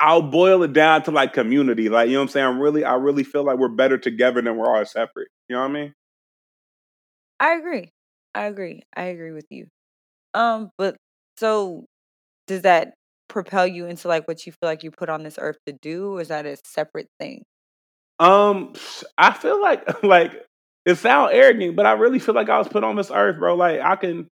[0.00, 1.88] I'll boil it down to like community.
[1.88, 2.46] Like, you know what I'm saying?
[2.46, 5.28] I'm really I really feel like we're better together than we're all separate.
[5.48, 5.94] You know what I mean?
[7.40, 7.90] I agree.
[8.34, 8.82] I agree.
[8.96, 9.68] I agree with you.
[10.34, 10.96] Um, but
[11.38, 11.86] so
[12.46, 12.94] does that
[13.28, 16.14] propel you into like what you feel like you put on this earth to do
[16.14, 17.44] or is that a separate thing?
[18.18, 18.72] Um
[19.16, 20.44] i feel like like
[20.84, 23.54] it sounds arrogant but i really feel like i was put on this earth bro
[23.54, 24.26] like i can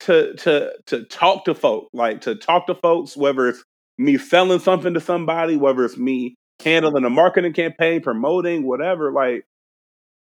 [0.00, 3.64] to to to talk to folk like to talk to folks whether it's
[3.98, 9.44] me selling something to somebody whether it's me handling a marketing campaign promoting whatever like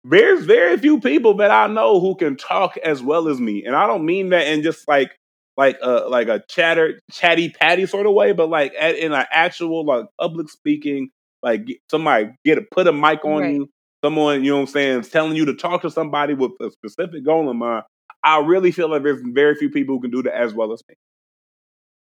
[0.05, 3.75] there's very few people that i know who can talk as well as me and
[3.75, 5.13] i don't mean that in just like
[5.57, 9.27] like a like a chatter chatty patty sort of way, but like at, in an
[9.31, 11.11] actual like public speaking,
[11.43, 13.55] like somebody get a put a mic on right.
[13.55, 13.69] you,
[14.05, 16.71] someone you know what I'm saying, is telling you to talk to somebody with a
[16.71, 17.85] specific goal in mind.
[18.25, 20.83] I really feel like there's very few people who can do that as well as
[20.89, 20.95] me.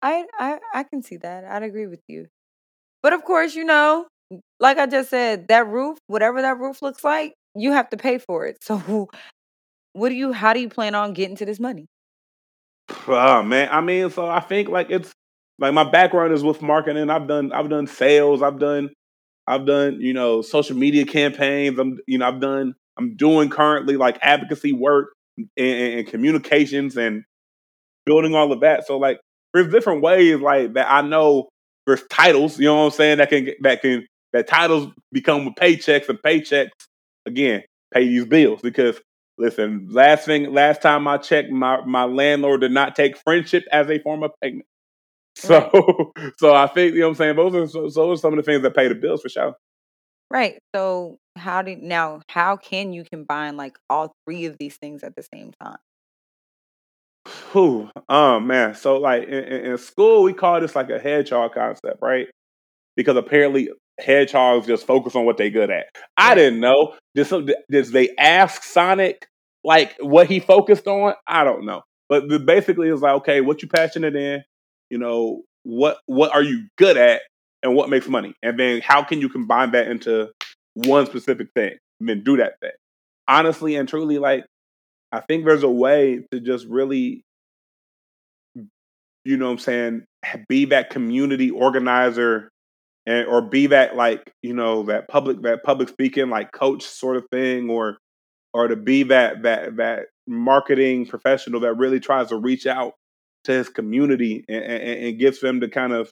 [0.01, 1.43] I I I can see that.
[1.43, 2.27] I'd agree with you.
[3.01, 4.08] But of course, you know,
[4.60, 8.17] like I just said, that roof, whatever that roof looks like, you have to pay
[8.17, 8.58] for it.
[8.63, 9.10] So
[9.93, 11.88] what do you how do you plan on getting to this money?
[13.08, 15.12] Oh man, I mean, so I think like it's
[15.60, 17.10] like my background is with marketing.
[17.10, 18.41] I've done I've done sales.
[18.41, 18.89] I've done
[19.48, 21.80] I've done you know social media campaigns.
[21.80, 27.24] I'm you know I've done I'm doing currently like advocacy work and, and communications and
[28.06, 28.88] building all of that.
[28.88, 29.19] So like
[29.54, 31.50] there's different ways like that I know
[31.88, 32.60] there's titles.
[32.60, 36.72] You know what I'm saying that can that can that titles become paychecks and paychecks
[37.26, 39.00] again pay these bills because
[39.38, 43.89] Listen, last thing, last time I checked, my my landlord did not take friendship as
[43.89, 44.65] a form of payment.
[45.36, 46.34] So, right.
[46.38, 47.36] so I think you know what I'm saying.
[47.36, 49.56] Those are so, those are some of the things that pay the bills for sure.
[50.30, 50.60] Right.
[50.76, 52.22] So, how do now?
[52.30, 55.78] How can you combine like all three of these things at the same time?
[57.52, 58.76] Whew, oh man.
[58.76, 62.28] So, like in, in school, we call this like a hedgehog concept, right?
[62.96, 65.86] Because apparently hedgehogs just focus on what they good at.
[66.17, 66.95] I didn't know.
[67.15, 69.27] Did, some, did they ask Sonic
[69.63, 71.13] like what he focused on?
[71.27, 71.82] I don't know.
[72.10, 74.43] But basically, it's like, okay, what you passionate in?
[74.89, 77.21] You know, what what are you good at,
[77.63, 78.34] and what makes money?
[78.43, 80.29] And then how can you combine that into
[80.75, 82.71] one specific thing, and then do that thing?
[83.27, 84.45] Honestly and truly, like
[85.12, 87.23] I think there's a way to just really,
[89.23, 90.06] you know, what I'm saying,
[90.49, 92.49] be that community organizer
[93.05, 97.17] and or be that like you know that public that public speaking like coach sort
[97.17, 97.97] of thing or
[98.53, 102.93] or to be that that that marketing professional that really tries to reach out
[103.43, 106.09] to his community and, and, and gets them to kind of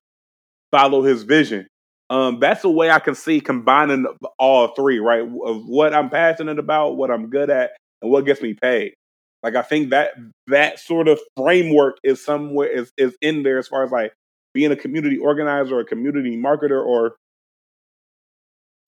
[0.71, 1.65] follow his vision
[2.11, 4.05] um, that's the way I can see combining
[4.37, 5.21] all three, right?
[5.21, 8.95] Of what I'm passionate about, what I'm good at, and what gets me paid.
[9.41, 10.11] Like I think that
[10.47, 14.11] that sort of framework is somewhere is is in there as far as like
[14.53, 17.15] being a community organizer or a community marketer or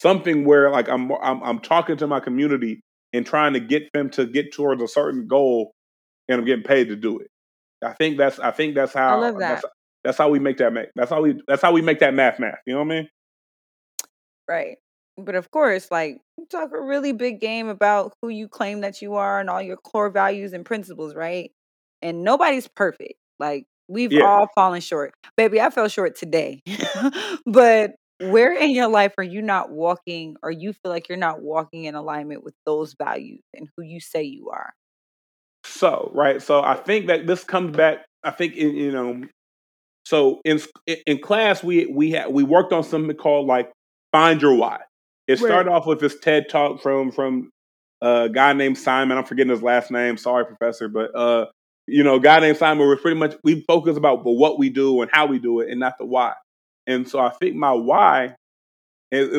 [0.01, 2.81] something where like I'm, I'm I'm talking to my community
[3.13, 5.73] and trying to get them to get towards a certain goal
[6.27, 7.27] and I'm getting paid to do it.
[7.83, 9.37] I think that's I think that's how that.
[9.37, 9.65] that's,
[10.03, 12.39] that's how we make that make that's how we that's how we make that math
[12.39, 12.59] math.
[12.65, 13.09] You know what I mean?
[14.47, 14.77] Right.
[15.17, 19.01] But of course, like you talk a really big game about who you claim that
[19.01, 21.51] you are and all your core values and principles, right?
[22.01, 23.13] And nobody's perfect.
[23.39, 24.23] Like we've Yeah.
[24.23, 25.13] all fallen short.
[25.37, 26.61] Baby, I fell short today.
[27.45, 31.41] but where in your life are you not walking or you feel like you're not
[31.41, 34.73] walking in alignment with those values and who you say you are?
[35.65, 38.05] So right, so I think that this comes back.
[38.23, 39.23] I think in, you know,
[40.05, 40.59] so in
[41.05, 43.71] in class we we had we worked on something called like
[44.11, 44.79] find your why.
[45.27, 45.47] It Right.
[45.47, 47.49] started off with this TED talk from from
[48.01, 49.17] a guy named Simon.
[49.17, 50.17] I'm forgetting his last name.
[50.17, 51.45] Sorry, professor, but uh,
[51.87, 52.87] you know, guy named Simon.
[52.87, 55.69] We're pretty much we focus about but what we do and how we do it,
[55.69, 56.33] and not the why.
[56.87, 58.35] And so I think my why
[59.11, 59.29] is,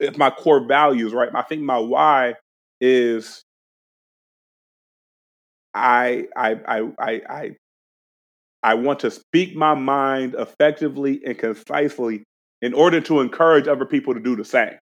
[0.00, 1.30] is my core values, right?
[1.34, 2.34] I think my why
[2.80, 3.42] is
[5.74, 7.50] I I I I I
[8.62, 12.24] I want to speak my mind effectively and concisely
[12.62, 14.78] in order to encourage other people to do the same.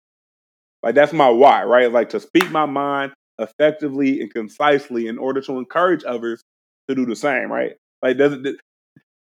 [0.82, 1.92] Like that's my why, right?
[1.92, 6.42] Like to speak my mind effectively and concisely in order to encourage others
[6.88, 7.76] to do the same, right?
[8.02, 8.56] Like does it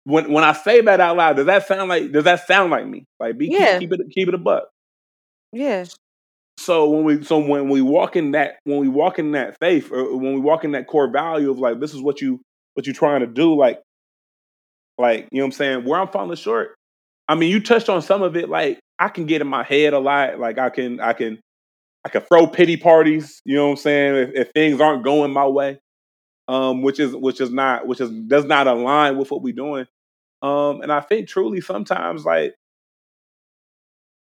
[0.06, 2.88] when when I say that out loud, does that sound like does that sound like
[2.88, 3.06] me?
[3.20, 3.80] Like be Yeah.
[3.80, 4.70] keep, keep it keep it a buck.
[5.52, 5.86] Yeah.
[6.58, 9.92] So when we so when we walk in that when we walk in that faith
[9.92, 12.42] or when we walk in that core value of like this is what you
[12.74, 13.82] what you're trying to do, like
[14.98, 16.76] like you know what I'm saying, where I'm falling short.
[17.28, 18.50] I mean, you touched on some of it.
[18.50, 20.40] Like I can get in my head a lot.
[20.40, 21.40] Like I can I can
[22.06, 23.42] I can throw pity parties.
[23.46, 24.16] You know what I'm saying?
[24.16, 25.80] If, if things aren't going my way,
[26.48, 29.86] um, which is which is not which is does not align with what we're doing.
[30.42, 32.56] Um, and I think truly sometimes like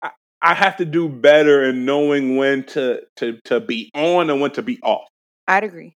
[0.01, 4.41] I, I have to do better in knowing when to to to be on and
[4.41, 5.07] when to be off.
[5.47, 5.95] I'd agree.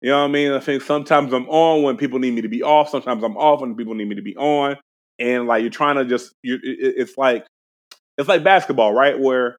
[0.00, 0.52] You know what I mean?
[0.52, 2.88] I think sometimes I'm on when people need me to be off.
[2.88, 4.76] Sometimes I'm off when people need me to be on.
[5.20, 6.60] And like you're trying to just, you it,
[6.96, 7.46] it's like
[8.18, 9.18] it's like basketball, right?
[9.18, 9.56] Where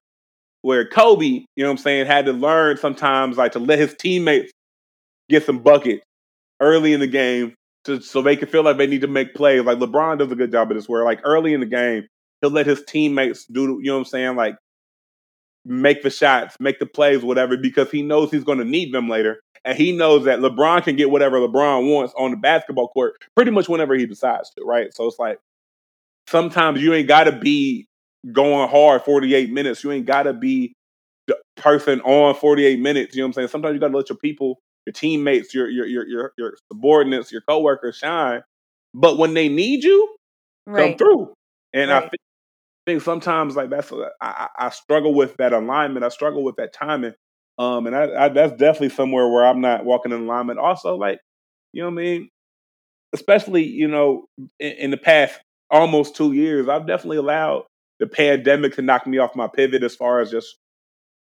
[0.60, 3.94] where Kobe, you know what I'm saying, had to learn sometimes like to let his
[3.94, 4.52] teammates
[5.28, 6.04] get some buckets
[6.60, 9.62] early in the game to, so they can feel like they need to make plays.
[9.62, 12.06] Like LeBron does a good job of this, where like early in the game
[12.40, 14.56] he'll let his teammates do, you know what I'm saying, like
[15.64, 19.08] make the shots, make the plays, whatever, because he knows he's going to need them
[19.08, 19.40] later.
[19.64, 23.50] And he knows that LeBron can get whatever LeBron wants on the basketball court pretty
[23.50, 24.94] much whenever he decides to, right?
[24.94, 25.38] So it's like
[26.28, 27.86] sometimes you ain't got to be
[28.30, 29.82] going hard 48 minutes.
[29.82, 30.74] You ain't got to be
[31.26, 33.14] the person on 48 minutes.
[33.14, 33.48] You know what I'm saying?
[33.48, 37.32] Sometimes you got to let your people, your teammates, your your your your, your subordinates,
[37.32, 38.42] your coworkers shine.
[38.94, 40.16] But when they need you,
[40.76, 41.32] come through.
[41.74, 42.10] And I Right.
[42.10, 42.18] thi-
[42.86, 46.04] think sometimes like that's I, I I struggle with that alignment.
[46.04, 47.14] I struggle with that timing.
[47.58, 50.58] Um, and I, I that's definitely somewhere where I'm not walking in alignment.
[50.58, 51.20] Also, like
[51.72, 52.28] you know what I mean.
[53.12, 54.26] Especially you know
[54.58, 57.64] in, in the past almost two years, I've definitely allowed
[58.00, 60.56] the pandemic to knock me off my pivot as far as just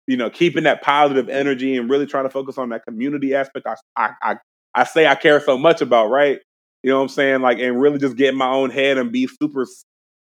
[0.10, 3.68] you know keeping that positive energy and really trying to focus on that community aspect.
[3.68, 4.36] I I I,
[4.74, 6.40] I say I care so much about right.
[6.82, 7.42] You know what I'm saying?
[7.42, 9.68] Like, and really just get in my own head and be super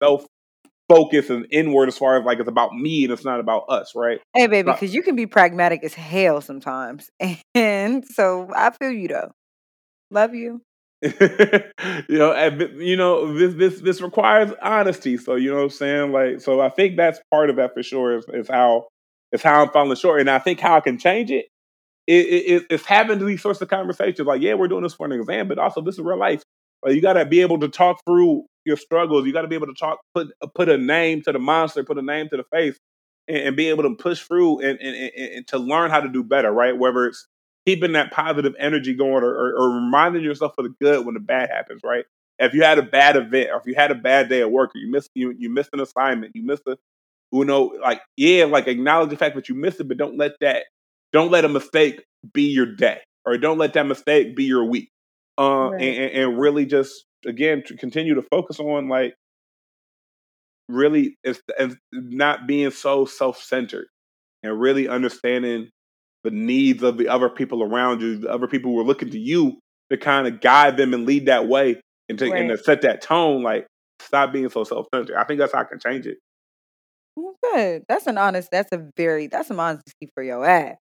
[0.01, 0.25] self
[0.89, 3.93] focused and inward as far as like it's about me and it's not about us,
[3.95, 4.19] right?
[4.33, 7.09] Hey, baby, because you can be pragmatic as hell sometimes.
[7.53, 9.31] And so I feel you though.
[10.09, 10.61] Love you.
[11.01, 15.17] you know, and, you know, this this this requires honesty.
[15.17, 16.11] So you know what I'm saying?
[16.11, 18.17] Like, so I think that's part of that for sure.
[18.17, 18.87] Is, is how
[19.35, 21.47] is how I'm falling short, and I think how I can change it.
[22.07, 24.27] It, it, it- having these sorts of conversations.
[24.27, 26.43] Like, yeah, we're doing this for an exam, but also this is real life.
[26.83, 29.25] Like, you got to be able to talk through your struggles.
[29.25, 31.83] You got to be able to talk, put uh, put a name to the monster,
[31.83, 32.77] put a name to the face,
[33.27, 36.09] and, and be able to push through and, and, and, and to learn how to
[36.09, 36.51] do better.
[36.51, 37.27] Right, whether it's
[37.65, 41.19] keeping that positive energy going or, or, or reminding yourself of the good when the
[41.19, 42.05] bad happens, right?
[42.37, 44.71] If you had a bad event or if you had a bad day at work
[44.75, 46.77] or you missed you, you missed an assignment, you missed a
[47.31, 50.33] you know, like yeah, like acknowledge the fact that you missed it, but don't let
[50.41, 50.63] that
[51.11, 54.89] don't let a mistake be your day or don't let that mistake be your week.
[55.37, 55.81] Uh Right.
[55.81, 59.15] and, and, really just again to continue to focus on like
[60.69, 63.87] really it's, it's not being so self-centered
[64.43, 65.69] and really understanding
[66.23, 69.19] the needs of the other people around you, the other people who are looking to
[69.19, 69.59] you
[69.91, 73.01] to kind of guide them and lead that way and to, and to set that
[73.01, 73.43] tone.
[73.43, 73.67] Like,
[73.99, 75.17] stop being so self centered.
[75.17, 76.17] I think that's how I can change it.
[77.15, 77.83] Good.
[77.87, 78.49] That's an honest.
[78.51, 79.27] That's a very.
[79.27, 80.77] That's some honesty for your ass.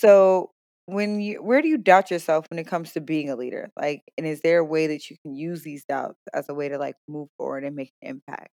[0.00, 0.50] so
[0.86, 3.70] when you, where do you doubt yourself when it comes to being a leader?
[3.80, 6.68] Like, and is there a way that you can use these doubts as a way
[6.68, 8.48] to like move forward and make an impact?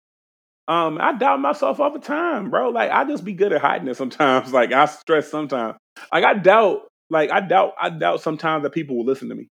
[0.69, 2.69] Um, I doubt myself all the time, bro.
[2.69, 4.53] Like, I just be good at hiding it sometimes.
[4.53, 5.77] Like, I stress sometimes.
[6.13, 6.83] Like, I doubt.
[7.09, 7.73] Like, I doubt.
[7.81, 9.49] I doubt sometimes that people will listen to me.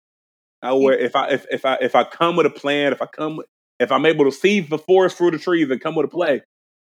[0.61, 3.05] I, where if I if, if I if I come with a plan, if I
[3.05, 3.47] come with,
[3.79, 6.41] if I'm able to see the forest through the trees and come with a play,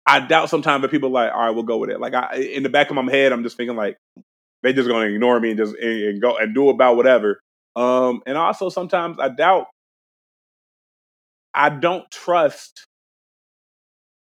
[0.05, 1.99] I doubt sometimes that people are like, all right, we'll go with it.
[1.99, 3.97] Like I, in the back of my head, I'm just thinking like
[4.63, 7.39] they just gonna ignore me and just and, and go and do about whatever.
[7.75, 9.67] Um, and also sometimes I doubt.
[11.53, 12.85] I don't trust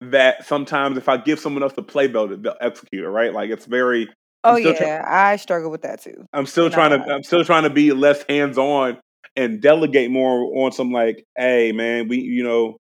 [0.01, 3.09] that sometimes if I give someone else the playbill, they'll execute it.
[3.09, 3.33] Right?
[3.33, 4.09] Like it's very.
[4.43, 6.25] Oh I'm try- yeah, I struggle with that too.
[6.31, 7.13] I'm still You trying to.
[7.13, 8.99] I'm still trying to be less hands on
[9.35, 12.77] and delegate more on some like, hey man, we you know,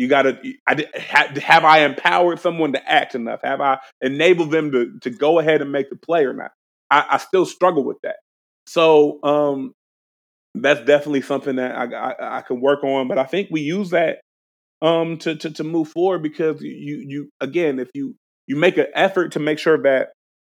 [0.00, 0.38] you got to.
[0.66, 3.40] I did- ha- have I empowered someone to act enough?
[3.44, 6.52] Have I enabled them to to go ahead and make the play or not?
[6.90, 8.16] I, I still struggle with that.
[8.66, 9.74] So um,
[10.54, 13.08] that's definitely something that I, I I can work on.
[13.08, 14.18] But I think we use that
[14.82, 18.86] um to to to move forward because you you again if you you make an
[18.94, 20.08] effort to make sure that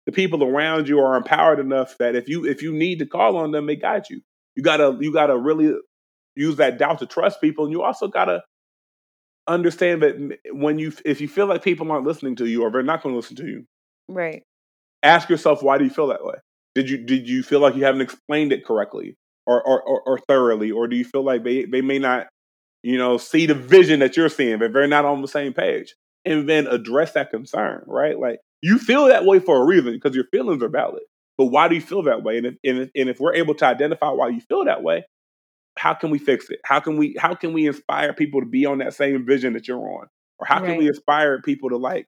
[0.06, 3.38] the people around you are empowered enough that if you if you need to call
[3.38, 4.22] on them, they got you.
[4.56, 5.74] You gotta you gotta really
[6.36, 8.43] use that doubt to trust people, and you also gotta
[9.48, 12.84] understand that when you if you feel like people aren't listening to you or they're
[12.84, 13.66] not going to listen to you,
[14.08, 14.43] Right.
[15.04, 16.36] ask yourself why do you feel that way?
[16.76, 19.16] Did you did you feel like you haven't explained it correctly
[19.46, 22.28] or or, or, or thoroughly, or do you feel like they they may not
[22.84, 25.96] you know see the vision that you're seeing, but they're not on the same page?
[26.26, 28.20] And then address that concern, right?
[28.20, 31.04] Like you feel that way for a reason because your feelings are valid.
[31.38, 32.38] But why do you feel that way?
[32.38, 35.06] And if, and if and if we're able to identify why you feel that way,
[35.78, 36.60] how can we fix it?
[36.64, 39.68] How can we how can we inspire people to be on that same vision that
[39.68, 40.08] you're on?
[40.40, 42.08] Or how can we inspire people to like,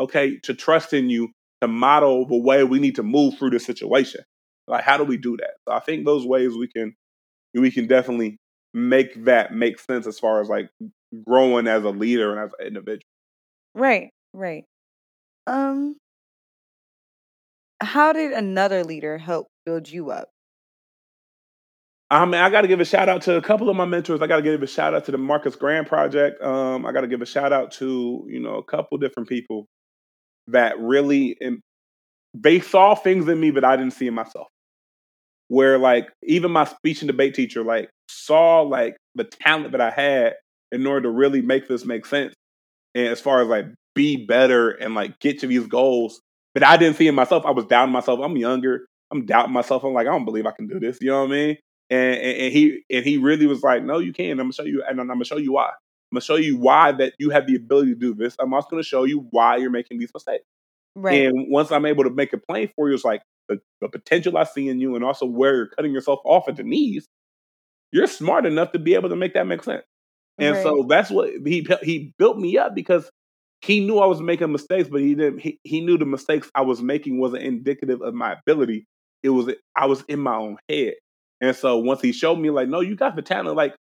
[0.00, 1.28] okay, to trust in you
[1.60, 4.22] to model the way we need to move through the situation?
[4.66, 5.54] Like how do we do that?
[5.66, 6.94] So I think those ways we can
[7.54, 8.38] we can definitely
[8.74, 10.68] make that make sense as far as like
[11.26, 13.02] growing as a leader and as an individual.
[13.74, 14.10] Right.
[14.32, 14.64] Right.
[15.46, 15.96] Um.
[17.80, 20.28] How did another leader help build you up?
[22.10, 24.22] I mean, I got to give a shout out to a couple of my mentors.
[24.22, 26.40] I got to give a shout out to the Marcus Graham Project.
[26.42, 29.66] Um, I got to give a shout out to you know a couple different people
[30.48, 31.36] that really
[32.34, 34.48] they saw things in me that I didn't see in myself.
[35.48, 39.90] Where like even my speech and debate teacher like saw like the talent that I
[39.90, 40.34] had
[40.72, 42.34] in order to really make this make sense,
[42.94, 46.20] and as far as like be better and like get to these goals
[46.54, 47.46] that I didn't see in myself.
[47.46, 48.20] I was doubting myself.
[48.22, 48.86] I'm younger.
[49.12, 49.84] I'm doubting myself.
[49.84, 50.98] I'm like I don't believe I can do this.
[51.00, 51.56] You know what I mean?
[51.90, 54.32] And, and, and he and he really was like, "No, you can.
[54.32, 55.66] I'm gonna show you, and I'm gonna show you why.
[55.68, 58.36] I'm gonna show you why that you have the ability to do this.
[58.38, 60.44] I'm also gonna show you why you're making these mistakes.
[60.94, 61.26] Right.
[61.26, 64.36] And once I'm able to make a plain for you, it's like the, the potential
[64.36, 67.06] I see in you, and also where you're cutting yourself off at the knees.
[67.92, 69.84] You're smart enough to be able to make that make sense.
[70.38, 70.62] And right.
[70.62, 73.10] so that's what he he built me up because
[73.62, 75.40] he knew I was making mistakes, but he didn't.
[75.40, 78.86] He, he knew the mistakes I was making wasn't indicative of my ability.
[79.22, 80.94] It was I was in my own head.
[81.40, 83.56] And so once he showed me, like, no, you got the talent.
[83.56, 83.74] Like,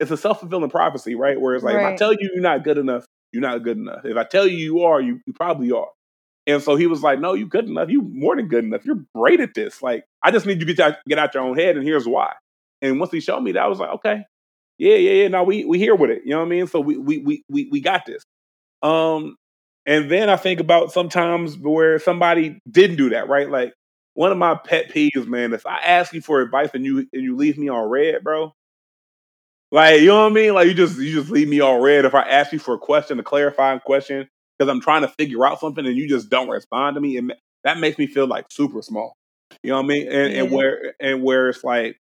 [0.00, 1.40] it's a self fulfilling prophecy, right?
[1.40, 4.04] Where it's like, if I tell you you're not good enough, you're not good enough.
[4.04, 5.88] If I tell you you are, you, you probably are.
[6.46, 7.88] And so he was like, no, you good enough.
[7.88, 8.84] You more than good enough.
[8.84, 9.80] You're great at this.
[9.80, 12.06] Like, I just need you to get out, get out your own head, and here's
[12.06, 12.32] why.
[12.80, 14.24] And once he showed me that, I was like, okay,
[14.78, 15.28] yeah, yeah, yeah.
[15.28, 16.22] Now we we here with it.
[16.24, 16.66] You know what I mean?
[16.66, 18.24] So we we we we, we got this.
[18.82, 19.36] Um,
[19.86, 23.48] and then I think about sometimes where somebody didn't do that, right?
[23.48, 23.72] Like
[24.14, 25.52] one of my pet peeves, man.
[25.52, 28.54] If I ask you for advice and you and you leave me on red, bro,
[29.70, 30.54] like you know what I mean?
[30.54, 32.04] Like you just you just leave me on red.
[32.04, 35.46] If I ask you for a question, a clarifying question, because I'm trying to figure
[35.46, 37.32] out something and you just don't respond to me, and
[37.64, 39.14] that makes me feel like super small.
[39.62, 40.08] You know what I mean?
[40.12, 41.96] And, and where and where it's like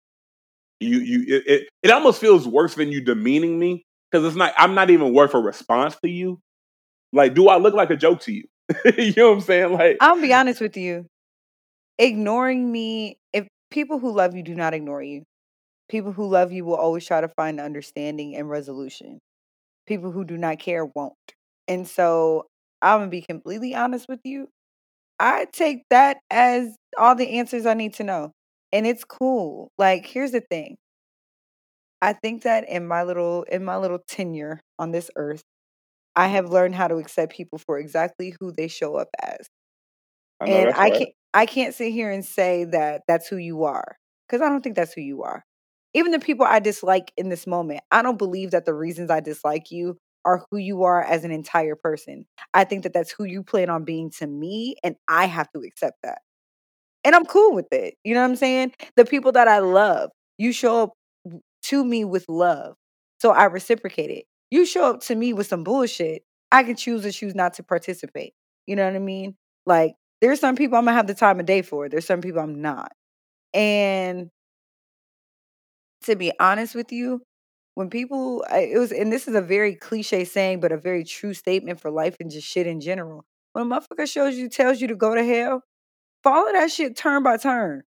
[0.80, 4.54] you you it, it, it almost feels worse than you demeaning me because it's not
[4.58, 6.40] I'm not even worth a response to you.
[7.14, 8.44] Like, do I look like a joke to you?
[8.98, 9.74] you know what I'm saying?
[9.74, 11.08] Like, I'll be honest with you.
[12.00, 15.24] Ignoring me, if people who love you do not ignore you,
[15.90, 19.20] people who love you will always try to find understanding and resolution.
[19.88, 21.16] People who do not care won't.
[21.68, 22.48] And so
[22.82, 24.50] I'm to be completely honest with you.
[25.20, 28.32] I take that as all the answers I need to know.
[28.74, 29.70] And it's cool.
[29.78, 30.78] Like, here's the thing.
[32.02, 35.42] I think that in my little in my little tenure on this earth,
[36.16, 39.48] I have learned how to accept people for exactly who they show up as.
[40.42, 40.92] I and I right.
[40.92, 43.98] can't I can't sit here and say that that's who you are
[44.28, 45.44] because I don't think that's who you are.
[45.94, 49.20] Even the people I dislike in this moment, I don't believe that the reasons I
[49.20, 52.26] dislike you are who you are as an entire person.
[52.54, 55.62] I think that that's who you plan on being to me, and I have to
[55.62, 56.20] accept that.
[57.04, 57.96] And I'm cool with it.
[58.04, 58.74] You know what I'm saying?
[58.96, 60.94] The people that I love, you show up
[61.64, 62.76] to me with love.
[63.20, 64.26] So I reciprocate it.
[64.52, 67.64] You show up to me with some bullshit, I can choose or choose not to
[67.64, 68.34] participate.
[68.66, 69.36] You know what I mean?
[69.66, 71.90] Like, there's some people I'm gonna have the time of day for.
[71.90, 72.92] There's some people I'm not.
[73.54, 74.30] And
[76.04, 77.22] to be honest with you,
[77.78, 81.32] when people it was and this is a very cliche saying but a very true
[81.36, 84.88] statement for life and just shit in general when a motherfucker shows you tells you
[84.88, 85.62] to go to hell
[86.24, 87.84] follow that shit turn by turn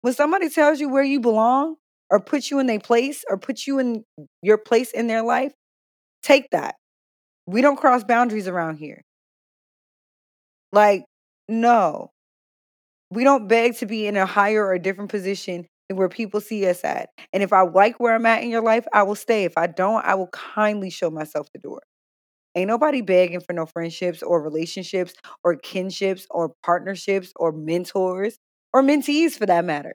[0.00, 1.76] when somebody tells you where you belong
[2.10, 4.04] or put you in their place or put you in
[4.42, 5.52] your place in their life
[6.24, 6.74] take that
[7.46, 9.02] we don't cross boundaries around here
[10.72, 11.04] like
[11.50, 12.10] no
[13.10, 16.66] we don't beg to be in a higher or different position than where people see
[16.66, 17.10] us at.
[17.32, 19.44] And if I like where I'm at in your life, I will stay.
[19.44, 21.80] If I don't, I will kindly show myself the door.
[22.54, 28.38] Ain't nobody begging for no friendships or relationships or kinships or partnerships or mentors
[28.72, 29.94] or mentees for that matter.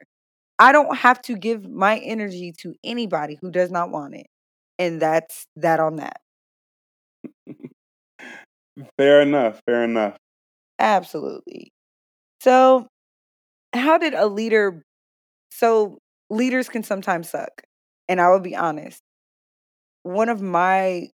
[0.58, 4.26] I don't have to give my energy to anybody who does not want it.
[4.78, 6.20] And that's that on that.
[8.98, 9.60] fair enough.
[9.66, 10.16] Fair enough.
[10.78, 11.72] Absolutely.
[12.40, 12.88] So,
[13.74, 14.84] how did a leader
[15.52, 15.98] so
[16.30, 17.62] leaders can sometimes suck.
[18.08, 19.02] And I will be honest.
[20.02, 21.08] One of my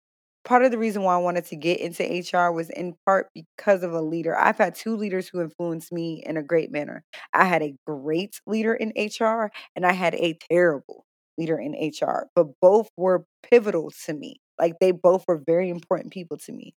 [0.45, 3.83] part of the reason why I wanted to get into HR was in part because
[3.83, 4.37] of a leader.
[4.37, 7.03] I've had two leaders who influenced me in a great manner.
[7.33, 11.05] I had a great leader in HR and I had a terrible
[11.37, 14.37] leader in HR, but both were pivotal to me.
[14.57, 16.73] Like they both were very important people to me.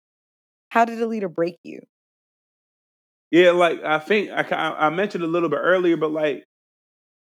[0.70, 1.80] How did a leader break you?
[3.30, 6.44] Yeah, like I think I, I mentioned a little bit earlier, but like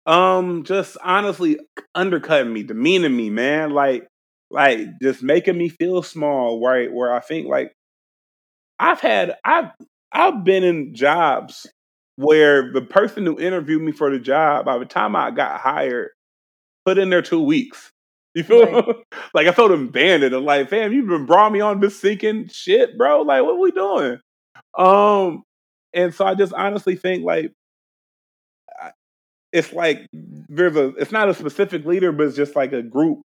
[0.07, 1.59] um, just honestly
[1.95, 3.71] undercutting me, demeaning me, man.
[3.71, 4.09] Like,
[4.51, 6.93] like just making me feel small, right?
[6.93, 7.73] Where I think like
[8.79, 9.71] I've had I've
[10.13, 11.67] I've been in jobs
[12.17, 16.11] where the person who interviewed me for the job, by the time I got hired,
[16.87, 17.93] put in there two weeks.
[18.37, 18.97] You feel right.
[19.35, 20.35] like I felt abandoned.
[20.35, 23.23] I'm like, fam, you've been brought me on this sinking shit, bro.
[23.23, 24.19] Like, what we doing?
[24.79, 25.45] Um,
[25.97, 27.53] and so I just honestly think like
[29.53, 33.23] it's like there's a it's not a specific leader, but it's just like a group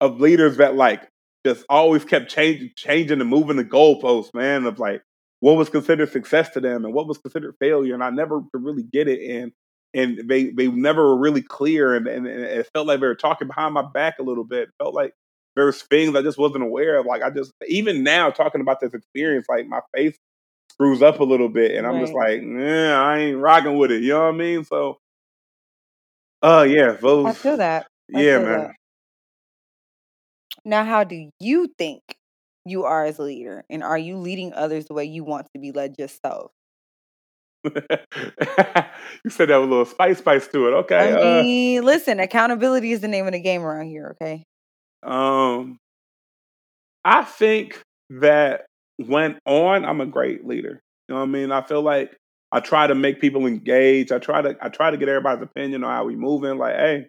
[0.00, 1.08] of leaders that like
[1.46, 5.02] just always kept changing changing and moving the goalposts, man, of like
[5.40, 7.94] what was considered success to them and what was considered failure.
[7.94, 9.20] And I never could really get it.
[9.30, 9.52] And
[9.94, 13.14] and they they never were really clear and, and, and it felt like they were
[13.14, 14.68] talking behind my back a little bit.
[14.68, 15.14] It felt like
[15.56, 17.06] there was things I just wasn't aware of.
[17.06, 20.16] Like I just even now talking about this experience, like my face
[20.78, 24.02] screws up a little bit, and I'm just like, yeah, I ain't rocking with it.
[24.02, 24.64] You know what I mean?
[24.64, 24.98] So,
[26.42, 27.32] uh, yeah, those.
[27.32, 27.86] I feel that.
[28.14, 28.48] I yeah, feel man.
[28.48, 28.76] that.
[30.64, 32.02] Now, how do you think
[32.64, 35.58] you are as a leader, and are you leading others the way you want to
[35.60, 36.52] be led yourself?
[37.64, 40.72] you said that with a little spice, spice to it.
[40.72, 40.96] Okay.
[40.96, 44.16] I Uh, mean, listen, accountability is the name of the game around here.
[44.20, 44.44] Okay.
[45.02, 45.78] um,
[47.04, 48.66] I think that
[48.98, 50.82] when on, I'm a great leader.
[51.08, 51.52] You know what I mean?
[51.52, 52.16] I feel like
[52.52, 54.12] I try to make people engage.
[54.12, 56.58] I try to I try to get everybody's opinion on how we moving.
[56.58, 57.08] Like, hey,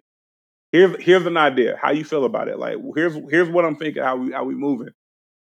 [0.72, 1.78] here's here's an idea.
[1.80, 2.58] How you feel about it?
[2.58, 4.02] Like, here's here's what I'm thinking.
[4.02, 4.90] How we how we moving?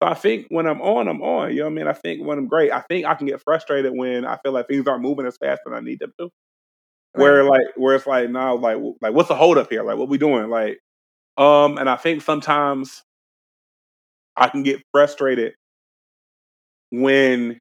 [0.02, 1.50] So I think when I'm on, I'm on.
[1.52, 1.86] You know what I mean?
[1.88, 4.68] I think when I'm great, I think I can get frustrated when I feel like
[4.68, 6.30] things aren't moving as fast as I need them to.
[7.14, 9.82] Where like where it's like now like like what's the hold up here?
[9.82, 10.50] Like what we doing?
[10.50, 10.78] Like
[11.38, 13.04] um and I think sometimes
[14.36, 15.54] I can get frustrated
[17.02, 17.58] when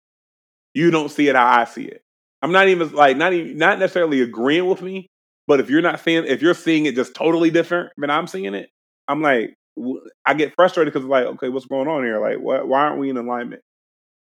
[0.74, 2.02] you don't see it how I see it.
[2.42, 5.08] I'm not even like not even not necessarily agreeing with me,
[5.48, 8.54] but if you're not seeing if you're seeing it just totally different than I'm seeing
[8.54, 8.70] it,
[9.08, 9.56] I'm like
[10.26, 12.20] I get frustrated because like okay, what's going on here?
[12.22, 13.62] Like what, why aren't we in alignment?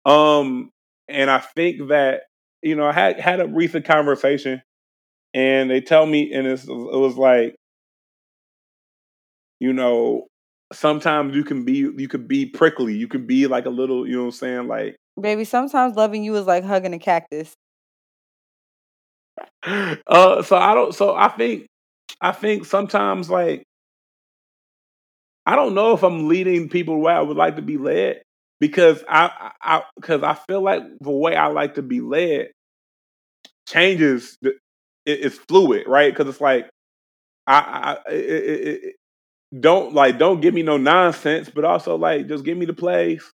[0.05, 0.71] Um,
[1.07, 2.23] and I think that
[2.61, 4.61] you know I had had a recent conversation,
[5.33, 7.55] and they tell me, and it was like
[9.59, 10.27] you know
[10.73, 14.13] sometimes you can be you could be prickly, you could be like a little you
[14.15, 17.55] know what I'm saying like Baby, sometimes loving you is like hugging a cactus.
[20.07, 21.67] uh so I don't so I think
[22.21, 23.63] I think sometimes like
[25.45, 28.21] I don't know if I'm leading people way I would like to be led
[28.59, 32.51] because I I because I feel like the way I like to be led
[33.67, 34.37] changes
[35.05, 36.69] it's fluid right because it's like
[37.47, 38.95] I, I it, it,
[39.59, 43.31] don't like don't give me no nonsense but also like just give me the plays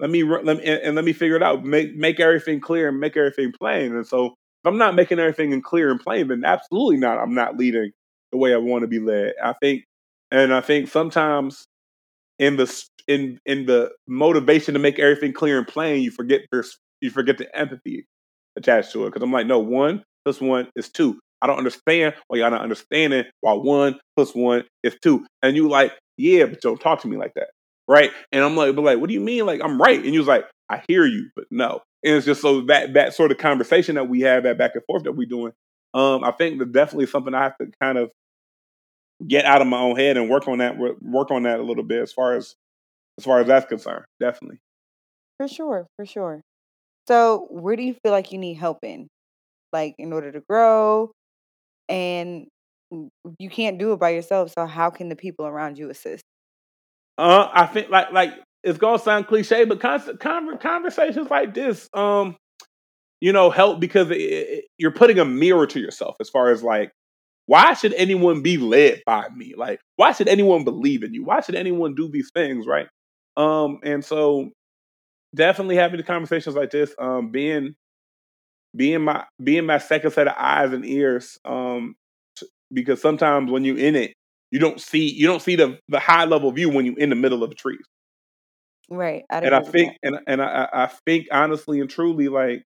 [0.00, 2.88] let me let me and, and let me figure it out make make everything clear
[2.88, 4.32] and make everything plain and so if
[4.66, 7.92] I'm not making everything in clear and plain then absolutely not I'm not leading
[8.32, 9.84] the way I want to be led I think
[10.30, 11.66] and I think sometimes
[12.38, 16.78] in the in in the motivation to make everything clear and plain, you forget there's
[17.00, 18.06] you forget the empathy
[18.56, 19.08] attached to it.
[19.08, 21.18] Because I'm like, no, one plus one is two.
[21.42, 25.26] I don't understand why y'all not understanding why one plus one is two.
[25.42, 27.48] And you like, yeah, but don't talk to me like that,
[27.88, 28.10] right?
[28.32, 29.46] And I'm like, but like, what do you mean?
[29.46, 30.02] Like, I'm right.
[30.02, 31.80] And you was like, I hear you, but no.
[32.04, 34.84] And it's just so that that sort of conversation that we have, that back and
[34.84, 35.52] forth that we're doing.
[35.94, 38.10] Um, I think that definitely something I have to kind of
[39.26, 41.84] get out of my own head and work on that work on that a little
[41.84, 42.54] bit as far as
[43.18, 44.04] as far as that's concerned.
[44.20, 44.58] Definitely.
[45.38, 46.42] For sure, for sure.
[47.08, 49.08] So, where do you feel like you need help in?
[49.72, 51.12] Like in order to grow
[51.88, 52.46] and
[52.90, 56.22] you can't do it by yourself, so how can the people around you assist?
[57.18, 60.20] Uh, I think like like it's gonna sound cliche, but constant
[60.60, 62.36] conversations like this, um,
[63.20, 66.62] you know, help because it, it, you're putting a mirror to yourself as far as
[66.62, 66.92] like,
[67.46, 69.54] why should anyone be led by me?
[69.56, 71.24] Like, why should anyone believe in you?
[71.24, 72.66] Why should anyone do these things?
[72.66, 72.88] Right.
[73.36, 74.50] Um, and so
[75.34, 77.74] definitely having the conversations like this, um, being
[78.74, 81.94] being my being my second set of eyes and ears, um,
[82.72, 84.12] because sometimes when you're in it,
[84.50, 87.16] you don't see you don't see the the high level view when you're in the
[87.16, 87.84] middle of the trees.
[88.88, 89.24] Right.
[89.30, 92.62] I'd and I think and and I, I think honestly and truly like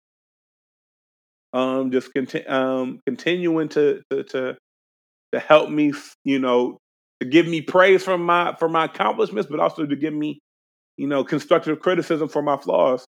[1.53, 4.57] um just conti- um continuing to, to to
[5.31, 6.77] to help me you know
[7.21, 10.39] to give me praise for my for my accomplishments but also to give me
[10.97, 13.05] you know constructive criticism for my flaws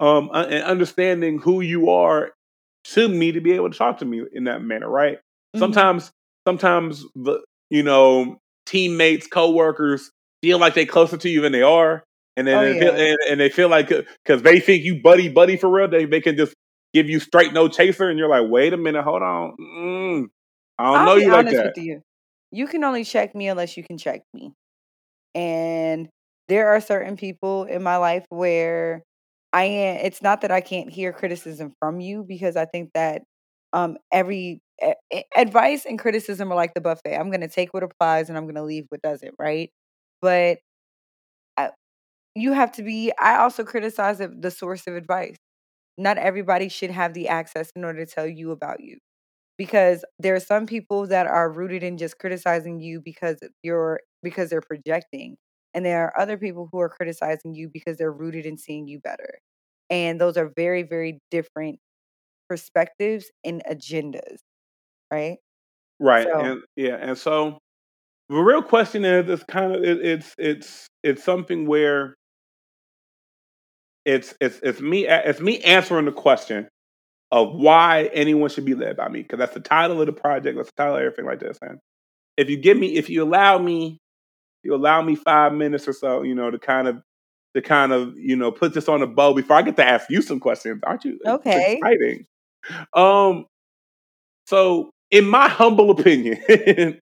[0.00, 2.30] um and understanding who you are
[2.84, 5.58] to me to be able to talk to me in that manner right mm-hmm.
[5.58, 6.10] sometimes
[6.46, 7.40] sometimes the
[7.72, 10.10] you know teammates coworkers
[10.42, 12.04] feel like they're closer to you than they are
[12.36, 12.80] and then oh, they yeah.
[12.80, 16.04] feel, and, and, they feel like because they think you buddy buddy for real, they
[16.04, 16.54] they can just
[16.94, 20.26] give you straight no chaser, and you're like, wait a minute, hold on, mm,
[20.78, 21.76] I don't I'll know you like that.
[21.76, 22.00] you.
[22.50, 24.54] you can only check me unless you can check me,
[25.34, 26.08] and
[26.48, 29.02] there are certain people in my life where
[29.52, 30.06] I am.
[30.06, 33.22] It's not that I can't hear criticism from you because I think that
[33.74, 34.60] um every
[35.36, 37.16] advice and criticism are like the buffet.
[37.16, 39.70] I'm going to take what applies and I'm going to leave what doesn't, right?
[40.20, 40.58] But
[41.56, 41.68] uh,
[42.34, 45.36] you have to be i also criticize the source of advice
[45.98, 48.98] not everybody should have the access in order to tell you about you
[49.58, 54.50] because there are some people that are rooted in just criticizing you because you're because
[54.50, 55.36] they're projecting
[55.74, 59.00] and there are other people who are criticizing you because they're rooted in seeing you
[59.00, 59.38] better
[59.90, 61.78] and those are very very different
[62.48, 64.38] perspectives and agendas
[65.12, 65.38] right
[66.00, 67.58] right so, and yeah and so
[68.28, 72.14] the real question is it's kind of it, it's it's it's something where
[74.04, 76.68] it's it's it's me it's me answering the question
[77.32, 80.56] of why anyone should be led by me because that's the title of the project.
[80.56, 81.58] That's the title of everything like this.
[81.62, 81.78] And
[82.36, 83.98] if you give me, if you allow me,
[84.62, 87.00] you allow me five minutes or so, you know, to kind of
[87.54, 90.10] to kind of you know put this on a bow before I get to ask
[90.10, 90.82] you some questions.
[90.84, 91.18] Aren't you?
[91.26, 91.78] Okay.
[91.80, 92.26] exciting.
[92.94, 93.46] Um.
[94.46, 96.40] So, in my humble opinion,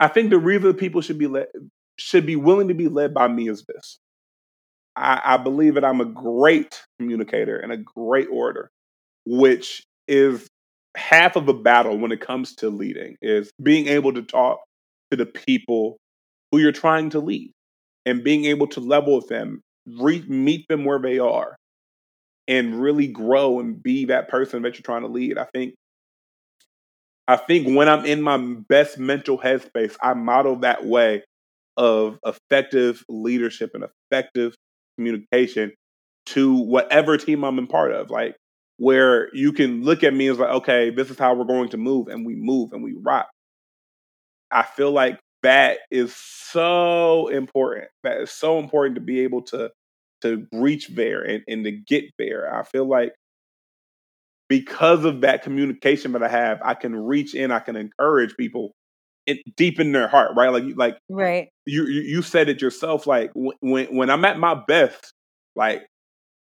[0.00, 1.48] I think the reason people should be led
[1.98, 3.98] should be willing to be led by me is this.
[4.96, 8.70] I, I believe that I'm a great communicator and a great orator,
[9.26, 10.48] which is
[10.96, 14.60] half of the battle when it comes to leading is being able to talk
[15.10, 15.98] to the people
[16.52, 17.52] who you're trying to lead
[18.06, 19.60] and being able to level with them,
[20.00, 21.56] re- meet them where they are,
[22.48, 25.38] and really grow and be that person that you're trying to lead.
[25.38, 25.74] I think
[27.28, 31.22] I think when I'm in my best mental headspace, I model that way
[31.76, 34.54] of effective leadership and effective
[34.98, 35.72] communication
[36.26, 38.10] to whatever team I'm in part of.
[38.10, 38.36] Like
[38.78, 41.76] where you can look at me as like, okay, this is how we're going to
[41.76, 43.28] move, and we move and we rock.
[44.50, 47.88] I feel like that is so important.
[48.04, 49.70] That is so important to be able to
[50.22, 52.54] to reach there and, and to get there.
[52.54, 53.12] I feel like
[54.52, 58.74] because of that communication that I have, I can reach in, I can encourage people
[59.24, 60.52] it, deep in their heart, right?
[60.52, 61.48] Like, like, right.
[61.64, 63.06] You, you, said it yourself.
[63.06, 65.14] Like when, when I'm at my best,
[65.56, 65.86] like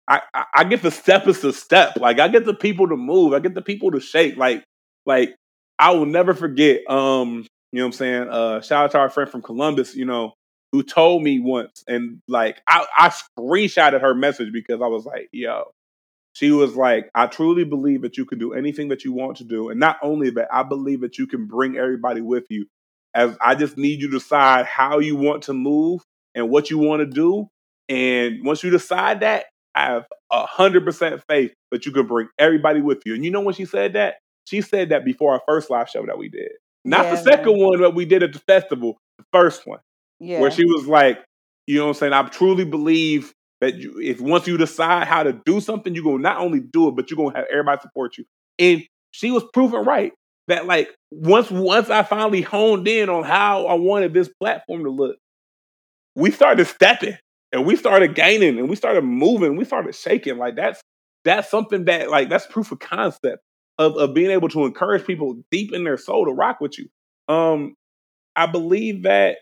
[0.09, 1.97] I, I, I get the step is the step.
[1.97, 3.35] Like I get the people to move.
[3.35, 4.37] I get the people to shake.
[4.37, 4.65] Like,
[5.07, 5.37] like
[5.79, 6.81] I will never forget.
[6.91, 8.29] Um, you know what I'm saying?
[8.31, 9.95] Uh, shout out to our friend from Columbus.
[9.95, 10.33] You know,
[10.73, 15.29] who told me once, and like I, I screenshotted her message because I was like,
[15.31, 15.71] yo,
[16.35, 19.45] she was like, I truly believe that you can do anything that you want to
[19.45, 19.69] do.
[19.69, 22.67] And not only that, I believe that you can bring everybody with you.
[23.15, 26.01] As I just need you to decide how you want to move
[26.35, 27.49] and what you want to do.
[27.89, 32.29] And once you decide that, I have a hundred percent faith that you can bring
[32.39, 33.15] everybody with you.
[33.15, 34.15] And you know when she said that?
[34.47, 36.53] She said that before our first live show that we did.
[36.85, 37.67] Not yeah, the second man.
[37.67, 39.81] one that we did at the festival, the first one.
[40.19, 40.41] Yeah.
[40.41, 41.23] Where she was like,
[41.67, 42.13] you know what I'm saying?
[42.13, 46.19] I truly believe that you, if once you decide how to do something, you're gonna
[46.19, 48.25] not only do it, but you're gonna have everybody support you.
[48.59, 48.83] And
[49.13, 50.13] she was proven right
[50.49, 54.91] that like once once I finally honed in on how I wanted this platform to
[54.91, 55.17] look,
[56.17, 57.17] we started stepping
[57.53, 60.39] and we started gaining and we started moving, we started shaking.
[60.39, 60.83] Like that's
[61.25, 63.39] that's something that like that's proof of concept
[63.79, 66.89] of, of being able to encourage people deep in their soul to rock with you.
[67.33, 67.75] Um
[68.37, 69.39] I believe that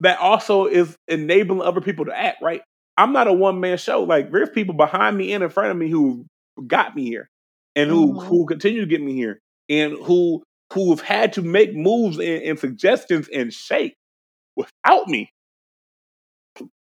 [0.00, 2.62] that also is enabling other people to act right.
[3.00, 4.02] I'm not a one man show.
[4.04, 6.26] Like there's people behind me and in front of me who
[6.66, 7.28] got me here,
[7.76, 8.24] and who Mhm.
[8.26, 10.42] who continue to get me here, and who
[10.74, 13.96] who have had to make moves and, and suggestions and shake
[14.56, 15.30] without me.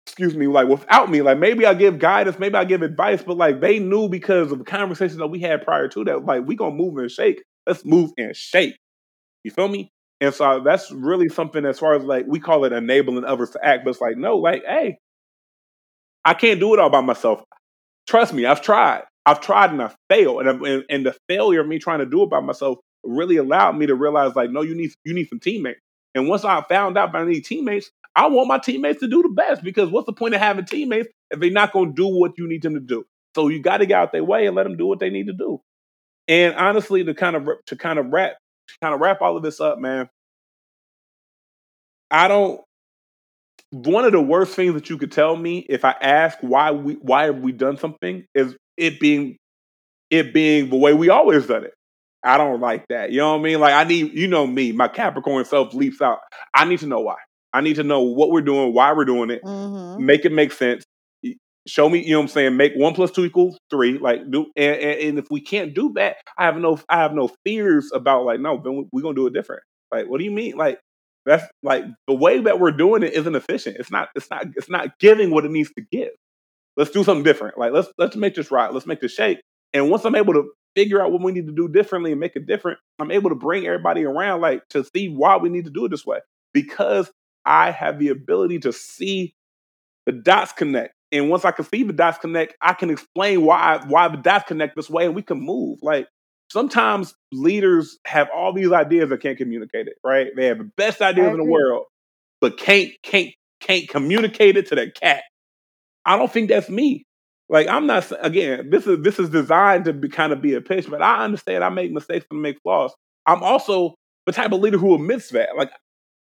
[0.05, 1.21] Excuse me, like without me.
[1.21, 4.59] Like maybe I give guidance, maybe I give advice, but like they knew because of
[4.59, 7.41] the conversations that we had prior to that, like we gonna move and shake.
[7.65, 8.77] Let's move and shake.
[9.43, 9.91] You feel me?
[10.21, 13.65] And so that's really something as far as like we call it enabling others to
[13.65, 14.97] act, but it's like, no, like, hey,
[16.25, 17.43] I can't do it all by myself.
[18.07, 19.03] Trust me, I've tried.
[19.25, 20.45] I've tried and I failed.
[20.45, 23.77] And, and and the failure of me trying to do it by myself really allowed
[23.77, 25.79] me to realize like, no, you need you need some teammates.
[26.15, 29.29] And once I found out I need teammates, I want my teammates to do the
[29.29, 32.37] best because what's the point of having teammates if they're not going to do what
[32.37, 33.05] you need them to do?
[33.35, 35.27] So you got to get out their way and let them do what they need
[35.27, 35.59] to do.
[36.27, 38.33] And honestly, to kind of to kind of wrap
[38.67, 40.09] to kind of wrap all of this up, man.
[42.11, 42.61] I don't.
[43.73, 46.93] One of the worst things that you could tell me if I ask why we
[46.95, 49.37] why have we done something is it being
[50.11, 51.73] it being the way we always done it.
[52.23, 53.11] I don't like that.
[53.11, 53.59] You know what I mean?
[53.59, 56.19] Like I need you know me, my Capricorn self leaps out.
[56.53, 57.15] I need to know why.
[57.51, 60.05] I need to know what we're doing, why we're doing it, Mm-hmm.
[60.05, 60.83] make it make sense.
[61.65, 63.97] Show me, you know what I'm saying, make one plus two equals three.
[63.97, 67.13] Like do and, and, and if we can't do that, I have no I have
[67.13, 69.63] no fears about like, no, then we're gonna do it different.
[69.91, 70.57] Like, what do you mean?
[70.57, 70.79] Like
[71.25, 73.77] that's like the way that we're doing it isn't efficient.
[73.79, 76.09] It's not, it's not, it's not giving what it needs to give.
[76.75, 77.57] Let's do something different.
[77.57, 78.73] Like let's let's make this right.
[78.73, 79.41] Let's make this shake.
[79.73, 82.35] And once I'm able to figure out what we need to do differently and make
[82.35, 85.71] it different, I'm able to bring everybody around like to see why we need to
[85.71, 86.19] do it this way.
[86.53, 87.11] Because
[87.45, 89.33] I have the ability to see
[90.05, 90.93] the dots connect.
[91.11, 94.47] And once I can see the dots connect, I can explain why why the dots
[94.47, 95.79] connect this way and we can move.
[95.83, 96.07] Like
[96.53, 100.29] sometimes leaders have all these ideas that can't communicate it, right?
[100.37, 101.85] They have the best ideas in the world,
[102.41, 103.31] but can't can't
[103.61, 105.23] can't communicate it to their cat.
[106.05, 107.05] I don't think that's me.
[107.49, 108.69] Like I'm not again.
[108.69, 111.63] This is this is designed to be kind of be a pitch, but I understand
[111.63, 112.93] I make mistakes and make flaws.
[113.25, 113.95] I'm also
[114.25, 115.49] the type of leader who admits that.
[115.57, 115.71] Like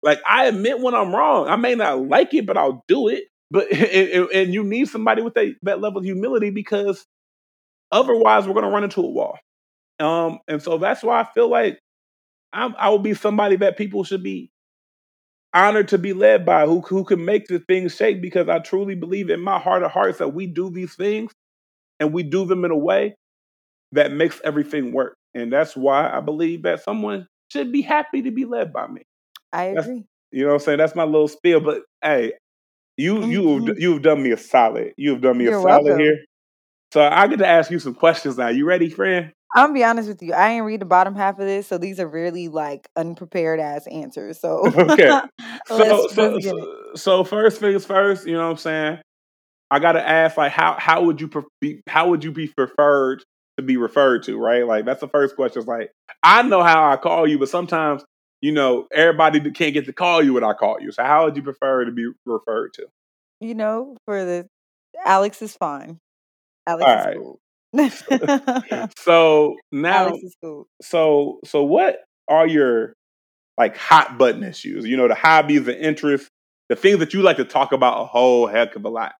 [0.03, 1.47] like I admit when I'm wrong.
[1.47, 3.25] I may not like it, but I'll do it.
[3.51, 7.05] But and, and- and you need somebody with that that level of humility because
[7.91, 9.37] otherwise we're gonna run into a wall.
[10.01, 11.79] Um, and so that's why I feel like
[12.53, 14.51] I'm, I will be somebody that people should be
[15.53, 18.21] honored to be led by, who who can make the things shake.
[18.21, 21.31] Because I truly believe in my heart of hearts that we do these things
[21.99, 23.15] and we do them in a way
[23.93, 25.15] that makes everything work.
[25.33, 29.03] And that's why I believe that someone should be happy to be led by me.
[29.53, 30.05] I That's- agree.
[30.31, 30.77] You know what I'm saying?
[30.77, 31.59] That's my little spiel.
[31.59, 32.33] But hey,
[32.97, 33.67] you you Mhm.
[33.67, 34.93] have you've done me a solid.
[34.97, 35.99] You've done me You're a solid welcome.
[35.99, 36.17] here.
[36.93, 38.49] So I get to ask you some questions now.
[38.49, 39.33] You ready, friend?
[39.55, 40.33] I'm gonna be honest with you.
[40.33, 43.87] I ain't read the bottom half of this, so these are really like unprepared ass
[43.87, 44.39] answers.
[44.39, 45.19] So Okay.
[45.67, 48.99] So so, so so first things first, you know what I'm saying?
[49.69, 53.23] I gotta ask like how how would you pre- be how would you be preferred
[53.57, 54.65] to be referred to, right?
[54.65, 55.59] Like that's the first question.
[55.59, 55.91] It's like
[56.23, 58.03] I know how I call you, but sometimes
[58.41, 60.91] you know everybody can't get to call you what I call you.
[60.91, 62.87] So how would you prefer to be referred to?
[63.39, 64.47] You know, for the
[65.05, 65.99] Alex is fine.
[66.67, 67.17] Alex All is right.
[67.17, 67.39] cool.
[68.97, 70.11] So now,
[70.41, 70.67] cool.
[70.81, 72.93] so so what are your
[73.57, 74.85] like hot button issues?
[74.85, 76.29] You know, the hobbies, the interests,
[76.69, 79.13] the things that you like to talk about a whole heck of a lot.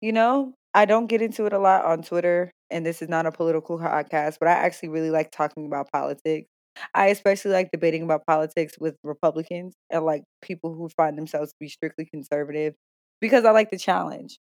[0.00, 3.26] You know, I don't get into it a lot on Twitter, and this is not
[3.26, 6.48] a political podcast, but I actually really like talking about politics.
[6.94, 11.56] I especially like debating about politics with Republicans and like people who find themselves to
[11.60, 12.74] be strictly conservative
[13.20, 14.38] because I like the challenge.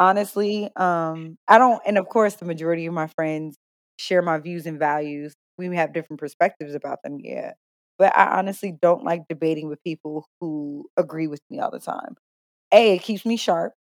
[0.00, 3.58] Honestly, um, I don't, and of course, the majority of my friends
[3.98, 5.36] share my views and values.
[5.58, 7.52] We have different perspectives about them, yeah.
[7.98, 12.16] But I honestly don't like debating with people who agree with me all the time.
[12.72, 13.74] A, it keeps me sharp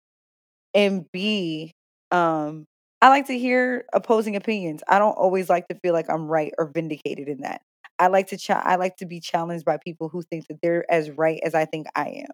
[0.73, 1.73] and B,
[2.11, 2.65] um,
[3.01, 4.83] I like to hear opposing opinions.
[4.89, 7.61] I don't always like to feel like I'm right or vindicated in that.
[7.99, 10.89] I like to cha- I like to be challenged by people who think that they're
[10.91, 12.31] as right as I think I am.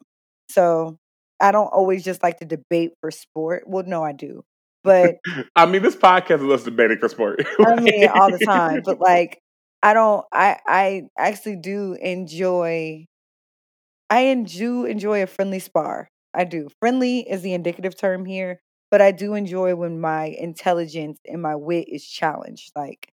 [0.50, 0.98] So
[1.42, 3.64] I don't always just like to debate for sport.
[3.68, 4.44] Well, no, I do,
[4.84, 5.16] but
[5.56, 7.46] I mean, this podcast is us debating for sport.
[7.60, 8.82] I mean all the time.
[8.86, 9.40] But like,
[9.84, 10.26] I don't.
[10.32, 13.06] I I actually do enjoy.
[14.10, 16.10] I do enjoy a friendly spar.
[16.34, 16.70] I do.
[16.80, 18.60] Friendly is the indicative term here,
[18.92, 22.72] but I do enjoy when my intelligence and my wit is challenged.
[22.76, 23.12] Like,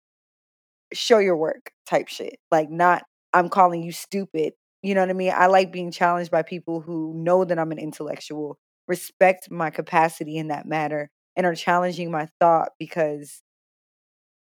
[0.93, 2.37] show your work type shit.
[2.51, 3.03] Like, not
[3.33, 4.53] I'm calling you stupid.
[4.83, 5.33] You know what I mean?
[5.35, 8.57] I like being challenged by people who know that I'm an intellectual,
[8.87, 13.41] respect my capacity in that matter, and are challenging my thought because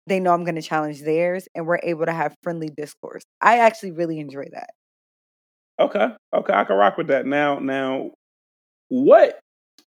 [0.06, 3.24] they know I'm going to challenge theirs and we're able to have friendly discourse.
[3.42, 4.70] I actually really enjoy that.
[5.80, 6.08] Okay.
[6.34, 6.54] Okay.
[6.54, 7.26] I can rock with that.
[7.26, 8.12] Now, now,
[8.90, 9.40] what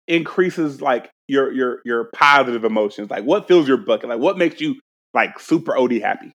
[0.09, 3.11] increases like your your your positive emotions?
[3.11, 4.09] Like, what fills your bucket?
[4.09, 4.77] Like, what makes you
[5.15, 6.33] like super OD happy?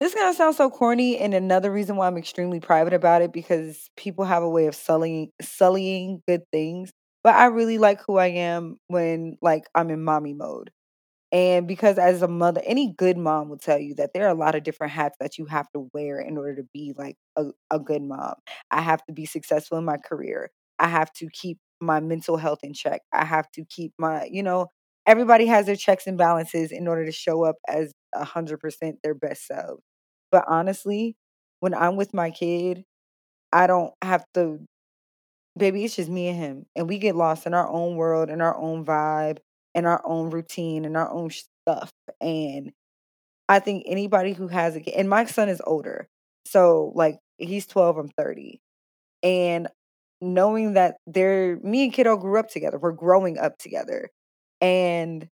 [0.00, 3.32] This is gonna sound so corny, and another reason why I'm extremely private about it
[3.32, 6.92] because people have a way of sullying sullying good things.
[7.24, 10.70] But I really like who I am when like I'm in mommy mode.
[11.32, 14.34] And because as a mother, any good mom will tell you that there are a
[14.34, 17.46] lot of different hats that you have to wear in order to be like a,
[17.70, 18.34] a good mom.
[18.70, 20.50] I have to be successful in my career.
[20.78, 23.02] I have to keep my mental health in check.
[23.12, 24.68] I have to keep my, you know,
[25.06, 28.98] everybody has their checks and balances in order to show up as a hundred percent
[29.02, 29.80] their best self.
[30.32, 31.16] But honestly,
[31.60, 32.84] when I'm with my kid,
[33.52, 34.60] I don't have to
[35.58, 36.66] baby, it's just me and him.
[36.76, 39.38] And we get lost in our own world and our own vibe
[39.74, 41.90] and our own routine and our own stuff.
[42.20, 42.72] And
[43.48, 46.08] I think anybody who has a kid, and my son is older.
[46.46, 48.60] So like he's 12, I'm 30.
[49.22, 49.68] And
[50.20, 52.78] knowing that they're me and kiddo grew up together.
[52.78, 54.10] We're growing up together.
[54.60, 55.28] And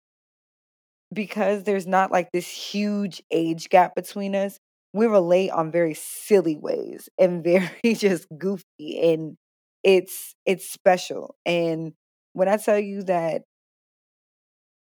[1.12, 4.58] because there's not like this huge age gap between us,
[4.92, 9.36] we relate on very silly ways and very just goofy and
[9.82, 11.34] it's it's special.
[11.44, 11.92] And
[12.32, 13.42] when I tell you that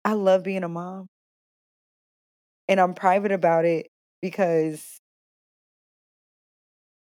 [0.03, 1.07] I love being a mom
[2.67, 3.87] and I'm private about it
[4.21, 4.99] because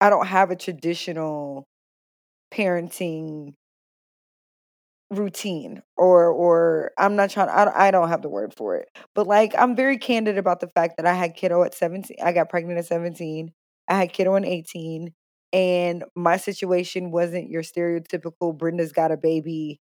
[0.02, 1.66] I don't have a traditional
[2.54, 3.56] parenting
[5.12, 8.90] routine or or I'm not trying I don't, I don't have the word for it.
[9.16, 12.18] But like I'm very candid about the fact that I had kiddo at 17.
[12.24, 13.52] I got pregnant at 17.
[13.88, 15.14] I had kiddo at 18
[15.52, 19.80] and my situation wasn't your stereotypical Brenda's got a baby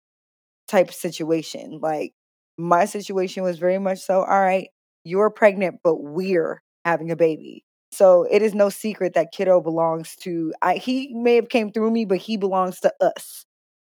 [0.68, 1.80] type situation.
[1.82, 2.14] Like
[2.58, 4.70] my situation was very much so, all right,
[5.04, 7.64] you're pregnant but we're having a baby.
[7.92, 11.92] So it is no secret that kiddo belongs to I he may have came through
[11.92, 13.46] me but he belongs to us,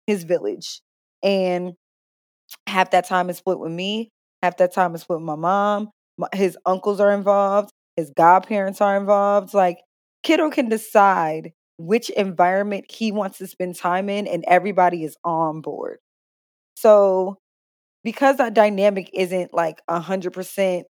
[0.07, 0.81] his village.
[1.23, 1.73] And
[2.67, 4.09] half that time is split with me,
[4.43, 5.89] half that time is split with my mom.
[6.17, 9.53] My, his uncles are involved, his godparents are involved.
[9.53, 9.79] Like
[10.23, 15.61] kiddo can decide which environment he wants to spend time in, and everybody is on
[15.61, 15.99] board.
[16.75, 17.37] So,
[18.03, 20.87] because that dynamic isn't like a hundred percent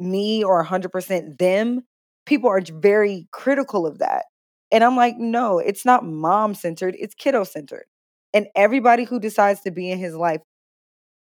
[0.00, 1.82] me or a hundred percent them,
[2.26, 4.24] people are very critical of that.
[4.72, 7.86] And I'm like, no, it's not mom centered, it's kiddo centered.
[8.34, 10.40] And everybody who decides to be in his life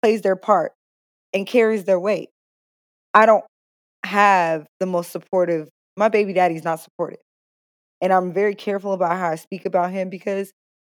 [0.01, 0.73] plays their part
[1.33, 2.29] and carries their weight.
[3.13, 3.43] I don't
[4.05, 7.19] have the most supportive, my baby daddy's not supportive.
[8.01, 10.51] And I'm very careful about how I speak about him because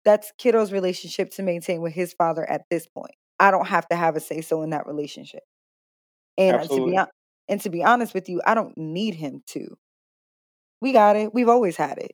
[0.05, 3.15] that's kiddo's relationship to maintain with his father at this point.
[3.39, 5.43] I don't have to have a say so in that relationship.
[6.37, 6.97] And Absolutely.
[6.97, 7.11] to be
[7.49, 9.75] and to be honest with you, I don't need him to.
[10.81, 11.33] We got it.
[11.33, 12.11] We've always had it.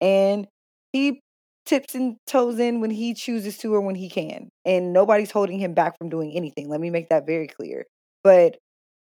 [0.00, 0.46] And
[0.92, 1.20] he
[1.66, 4.50] tips and toes in when he chooses to or when he can.
[4.64, 6.68] And nobody's holding him back from doing anything.
[6.68, 7.86] Let me make that very clear.
[8.22, 8.56] But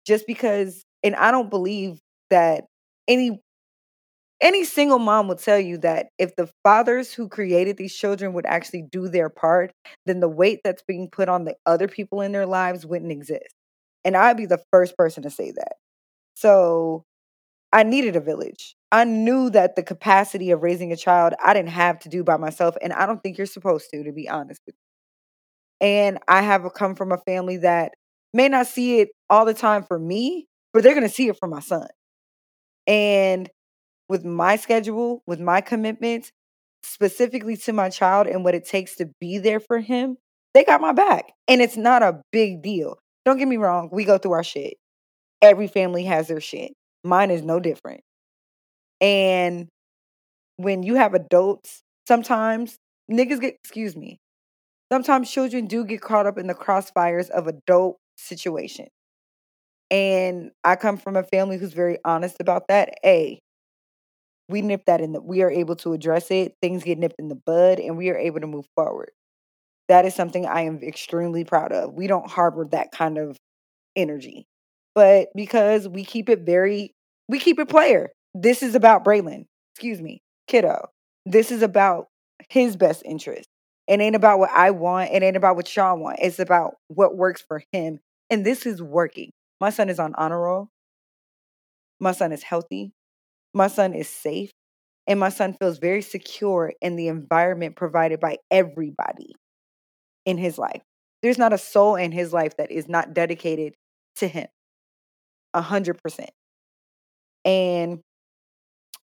[0.07, 1.99] just because and I don't believe
[2.31, 2.65] that
[3.09, 3.41] any
[4.41, 8.47] any single mom will tell you that if the fathers who created these children would
[8.47, 9.73] actually do their part,
[10.07, 13.55] then the weight that's being put on the other people in their lives wouldn't exist.
[14.05, 15.73] And I'd be the first person to say that.
[16.35, 17.05] So
[17.73, 18.75] I needed a village.
[18.93, 22.37] I knew that the capacity of raising a child I didn't have to do by
[22.37, 22.77] myself.
[22.83, 25.87] And I don't think you're supposed to, to be honest with you.
[25.87, 27.93] And I have come from a family that
[28.35, 31.39] may not see it all the time for me, but they're going to see it
[31.39, 31.87] for my son.
[32.87, 33.49] And
[34.09, 36.33] with my schedule, with my commitments,
[36.83, 40.17] specifically to my child and what it takes to be there for him,
[40.55, 41.33] they got my back.
[41.47, 42.99] And it's not a big deal.
[43.25, 44.75] Don't get me wrong, we go through our shit.
[45.41, 46.73] Every family has their shit.
[47.05, 48.03] Mine is no different.
[49.01, 49.69] And
[50.57, 52.79] when you have adults, sometimes
[53.11, 54.19] niggas get, excuse me,
[54.93, 58.89] sometimes children do get caught up in the crossfires of adult situation.
[59.91, 62.95] And I come from a family who's very honest about that.
[63.05, 63.41] A,
[64.49, 67.29] we nip that in the we are able to address it things get nipped in
[67.29, 69.11] the bud and we are able to move forward
[69.89, 73.37] that is something i am extremely proud of we don't harbor that kind of
[73.97, 74.47] energy
[75.01, 76.95] but because we keep it very
[77.27, 78.11] we keep it player.
[78.35, 80.89] This is about braylon excuse me kiddo.
[81.25, 82.09] This is about
[82.51, 83.49] his best interest.
[83.89, 86.19] It ain't about what i want it ain't about what y'all want.
[86.21, 87.99] It's about what works for him
[88.29, 89.31] and this is working.
[89.59, 90.69] My son is on honor roll.
[91.99, 92.93] My son is healthy.
[93.55, 94.51] My son is safe
[95.07, 99.33] and my son feels very secure in the environment provided by everybody
[100.27, 100.83] in his life.
[101.23, 103.73] There's not a soul in his life that is not dedicated
[104.17, 104.49] to him.
[105.55, 106.31] A hundred percent.
[107.45, 108.01] And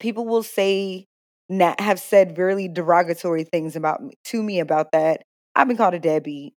[0.00, 1.06] people will say
[1.48, 5.22] na- have said really derogatory things about me to me about that.
[5.54, 6.54] I've been called a deadbeat.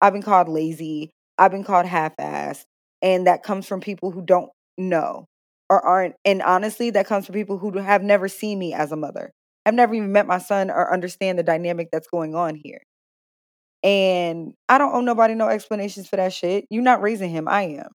[0.00, 1.10] I've been called lazy.
[1.38, 2.64] I've been called half-assed,
[3.02, 5.26] and that comes from people who don't know
[5.70, 6.16] or aren't.
[6.24, 9.32] And honestly, that comes from people who have never seen me as a mother.
[9.64, 12.80] I've never even met my son or understand the dynamic that's going on here.
[13.82, 16.66] And I don't owe nobody no explanations for that shit.
[16.70, 17.48] You're not raising him.
[17.48, 17.88] I am.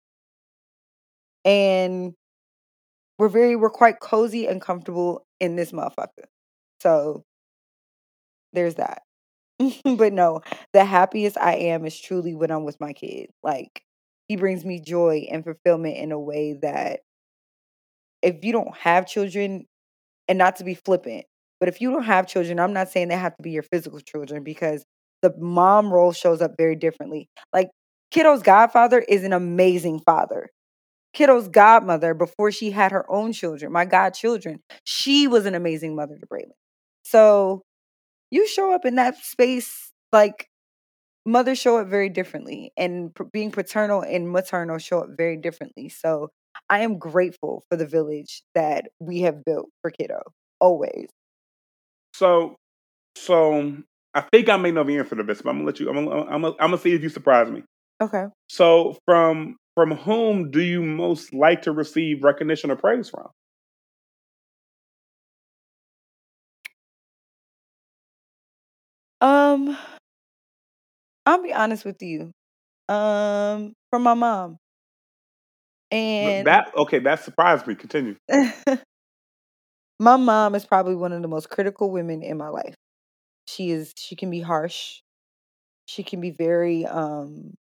[1.44, 2.14] And
[3.18, 6.26] we're very we're quite cozy and comfortable in this motherfucker.
[6.80, 7.24] So
[8.52, 9.02] there's that.
[9.84, 13.30] but no, the happiest I am is truly when I'm with my kid.
[13.42, 13.82] Like
[14.28, 17.00] he brings me joy and fulfillment in a way that
[18.22, 19.66] if you don't have children,
[20.28, 21.24] and not to be flippant,
[21.60, 24.00] but if you don't have children, I'm not saying they have to be your physical
[24.00, 24.84] children because
[25.20, 27.28] the mom role shows up very differently.
[27.52, 27.68] Like
[28.10, 30.48] Kiddo's godfather is an amazing father.
[31.12, 36.16] Kiddo's godmother, before she had her own children, my godchildren, she was an amazing mother
[36.18, 36.52] to Braylon.
[37.04, 37.62] So
[38.30, 40.48] you show up in that space like
[41.26, 45.88] mothers show up very differently and p- being paternal and maternal show up very differently
[45.88, 46.30] so
[46.68, 50.20] i am grateful for the village that we have built for kiddo
[50.60, 51.06] always
[52.14, 52.56] So,
[53.16, 53.76] so
[54.14, 55.88] I think I may know the answer to this, but I'm gonna let you.
[55.88, 57.62] I'm gonna, I'm gonna, I'm gonna see if you surprise me.
[58.02, 63.28] okay So, from from whom do you most like to receive recognition or praise from?
[69.20, 69.76] um
[71.26, 72.32] i'll be honest with you
[72.88, 74.58] um from my mom
[75.90, 76.98] and That okay?
[77.00, 77.74] That surprised me.
[77.74, 78.16] Continue.
[79.98, 82.74] my mom is probably one of the most critical women in my life
[83.46, 85.00] she is she can be harsh
[85.86, 87.54] she can be very um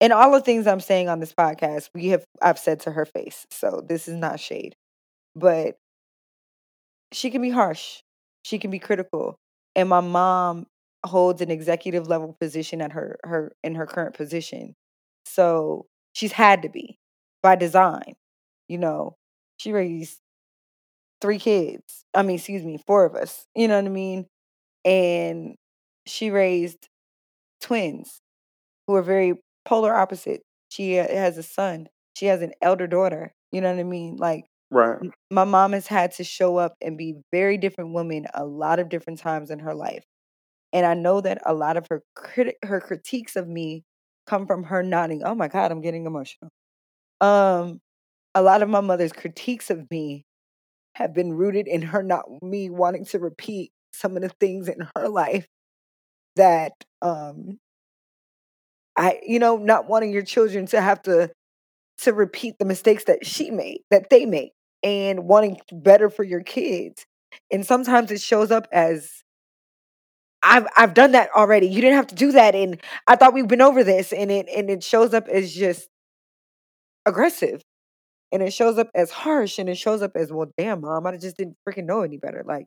[0.00, 3.04] and all the things i'm saying on this podcast we have i've said to her
[3.04, 4.74] face so this is not shade
[5.36, 5.76] but
[7.12, 8.02] she can be harsh
[8.42, 9.38] she can be critical
[9.74, 10.66] and my mom
[11.04, 14.74] holds an executive level position at her her in her current position
[15.24, 16.98] so she's had to be
[17.42, 18.14] by design
[18.68, 19.16] you know
[19.58, 20.18] she raised
[21.20, 24.26] three kids i mean excuse me four of us you know what i mean
[24.84, 25.56] and
[26.06, 26.88] she raised
[27.62, 28.20] twins
[28.86, 29.34] who are very
[29.68, 30.42] polar opposite.
[30.70, 31.88] She uh, has a son.
[32.14, 33.34] She has an elder daughter.
[33.52, 34.16] You know what I mean?
[34.16, 35.00] Like Right.
[35.30, 38.90] my mom has had to show up and be very different woman a lot of
[38.90, 40.04] different times in her life.
[40.72, 43.84] And I know that a lot of her criti- her critiques of me
[44.26, 45.22] come from her nodding.
[45.24, 46.50] Oh my god, I'm getting emotional.
[47.20, 47.80] Um
[48.34, 50.24] a lot of my mother's critiques of me
[50.96, 54.86] have been rooted in her not me wanting to repeat some of the things in
[54.96, 55.48] her life
[56.36, 57.58] that um
[58.98, 61.30] I you know not wanting your children to have to
[61.98, 66.42] to repeat the mistakes that she made that they made and wanting better for your
[66.42, 67.06] kids.
[67.52, 69.22] And sometimes it shows up as
[70.42, 71.66] I've I've done that already.
[71.68, 74.48] You didn't have to do that and I thought we've been over this and it
[74.54, 75.88] and it shows up as just
[77.06, 77.62] aggressive
[78.32, 81.16] and it shows up as harsh and it shows up as well damn mom I
[81.16, 82.66] just didn't freaking know any better like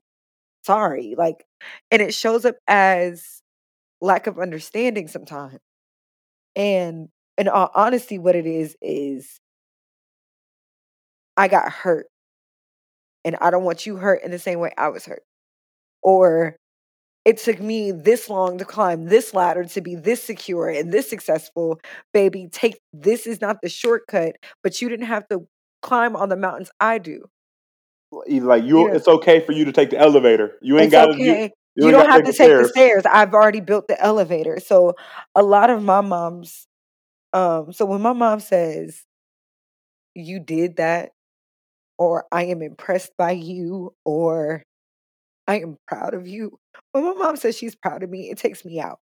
[0.65, 1.45] sorry like
[1.91, 3.41] and it shows up as
[4.01, 5.59] lack of understanding sometimes
[6.55, 9.39] and in all honesty what it is is
[11.37, 12.07] I got hurt
[13.23, 15.23] and I don't want you hurt in the same way I was hurt.
[16.03, 16.57] Or
[17.23, 21.09] it took me this long to climb this ladder to be this secure and this
[21.09, 21.79] successful.
[22.13, 25.47] Baby, take this is not the shortcut, but you didn't have to
[25.81, 27.25] climb on the mountains I do.
[28.11, 28.87] Like you.
[28.87, 28.95] Yeah.
[28.95, 30.57] It's okay for you to take the elevator.
[30.61, 31.11] You ain't got to.
[31.13, 31.51] okay.
[31.75, 33.03] You, You, don't have to take the stairs.
[33.05, 34.59] I've already built the elevator.
[34.59, 34.95] So
[35.35, 36.67] a lot of my moms,
[37.33, 39.03] um, so when my mom says,
[40.15, 41.11] You did that,
[41.97, 44.63] or I am impressed by you, or
[45.47, 46.59] I am proud of you.
[46.91, 48.99] When my mom says she's proud of me, it takes me out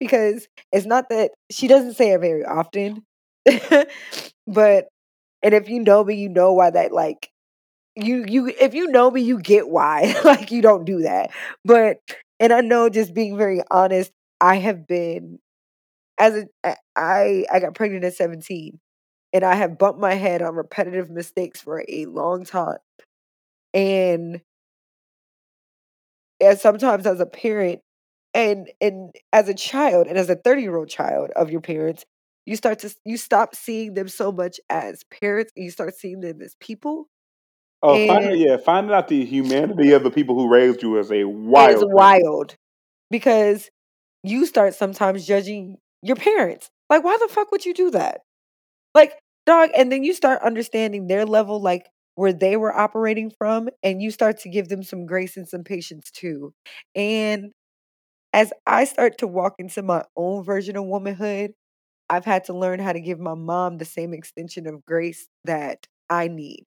[0.00, 3.04] because it's not that she doesn't say it very often.
[4.46, 4.86] but
[5.42, 7.30] and if you know me, you know why that like
[7.98, 11.30] you you if you know me, you get why like you don't do that.
[11.64, 11.98] But
[12.40, 15.38] and I know just being very honest, I have been
[16.18, 18.80] as a I I got pregnant at 17
[19.32, 22.78] and I have bumped my head on repetitive mistakes for a long time.
[23.74, 24.40] And
[26.40, 27.80] and sometimes as a parent
[28.34, 32.04] and and as a child and as a 30 year old child of your parents
[32.46, 36.20] you start to you stop seeing them so much as parents and you start seeing
[36.20, 37.08] them as people
[37.82, 41.12] Oh, finding and yeah, finding out the humanity of the people who raised you is
[41.12, 41.88] a wild thing.
[41.92, 42.56] wild
[43.10, 43.70] because
[44.22, 48.20] you start sometimes judging your parents like why the fuck would you do that
[48.94, 49.14] like
[49.48, 54.02] dog, and then you start understanding their level, like where they were operating from, and
[54.02, 56.52] you start to give them some grace and some patience too.
[56.94, 57.52] And
[58.32, 61.52] as I start to walk into my own version of womanhood,
[62.10, 65.86] I've had to learn how to give my mom the same extension of grace that
[66.10, 66.64] I need.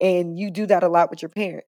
[0.00, 1.68] And you do that a lot with your parents.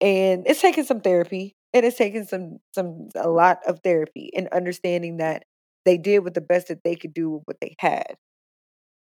[0.00, 1.56] And it's taken some therapy.
[1.72, 5.44] It has taken some some a lot of therapy and understanding that
[5.84, 8.16] they did with the best that they could do with what they had.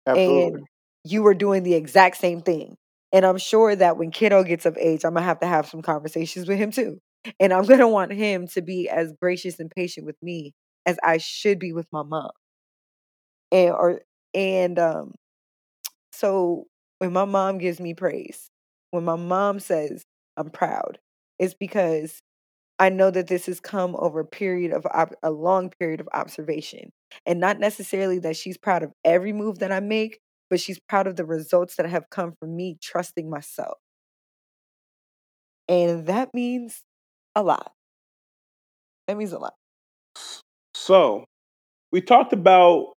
[0.06, 0.60] Absolutely.
[0.60, 0.66] And
[1.04, 2.76] you were doing the exact same thing.
[3.12, 5.82] And I'm sure that when kiddo gets of age, I'm gonna have to have some
[5.82, 6.98] conversations with him too.
[7.40, 10.52] And I'm gonna want him to be as gracious and patient with me
[10.86, 12.30] as I should be with my mom.
[13.50, 14.00] And or
[14.34, 15.14] and um
[16.12, 16.66] so
[17.02, 18.48] when my mom gives me praise,
[18.92, 20.04] when my mom says
[20.36, 21.00] I'm proud,
[21.36, 22.20] it's because
[22.78, 26.08] I know that this has come over a period of ob- a long period of
[26.14, 26.92] observation,
[27.26, 31.08] and not necessarily that she's proud of every move that I make, but she's proud
[31.08, 33.78] of the results that have come from me trusting myself.
[35.68, 36.82] And that means
[37.34, 37.72] a lot.
[39.08, 39.54] That means a lot.
[40.74, 41.24] So
[41.90, 42.92] we talked about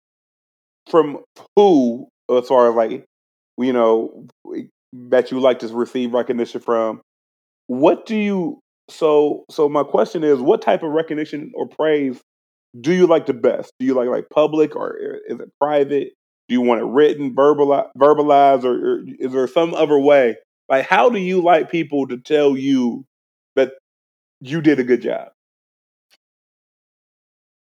[0.91, 1.21] from
[1.57, 3.07] who, as far as like,
[3.59, 4.27] you know,
[4.93, 7.01] that you like to receive recognition from.
[7.67, 8.61] What do you?
[8.91, 12.21] So, so my question is, what type of recognition or praise
[12.81, 13.73] do you like the best?
[13.79, 14.97] Do you like like public or
[15.29, 16.13] is it private?
[16.49, 20.37] Do you want it written, verbalized, verbalized, or, or is there some other way?
[20.69, 23.05] Like, how do you like people to tell you
[23.57, 23.73] that
[24.41, 25.29] you did a good job?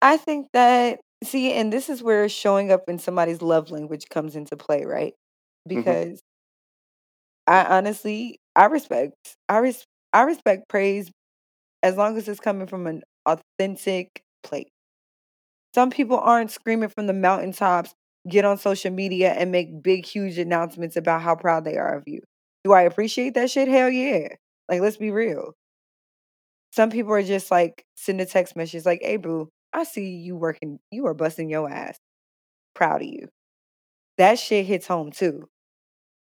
[0.01, 4.35] I think that see, and this is where showing up in somebody's love language comes
[4.35, 5.13] into play, right?
[5.73, 6.21] Hmm Because
[7.47, 11.11] I honestly, I respect, I res, I respect praise
[11.83, 14.69] as long as it's coming from an authentic place.
[15.73, 17.93] Some people aren't screaming from the mountaintops,
[18.27, 22.03] get on social media and make big, huge announcements about how proud they are of
[22.07, 22.21] you.
[22.63, 23.67] Do I appreciate that shit?
[23.67, 24.29] Hell yeah.
[24.67, 25.53] Like, let's be real.
[26.71, 30.35] Some people are just like send a text message like, "Hey, boo, I see you
[30.35, 30.79] working.
[30.91, 31.97] You are busting your ass.
[32.75, 33.29] Proud of you."
[34.17, 35.49] That shit hits home too.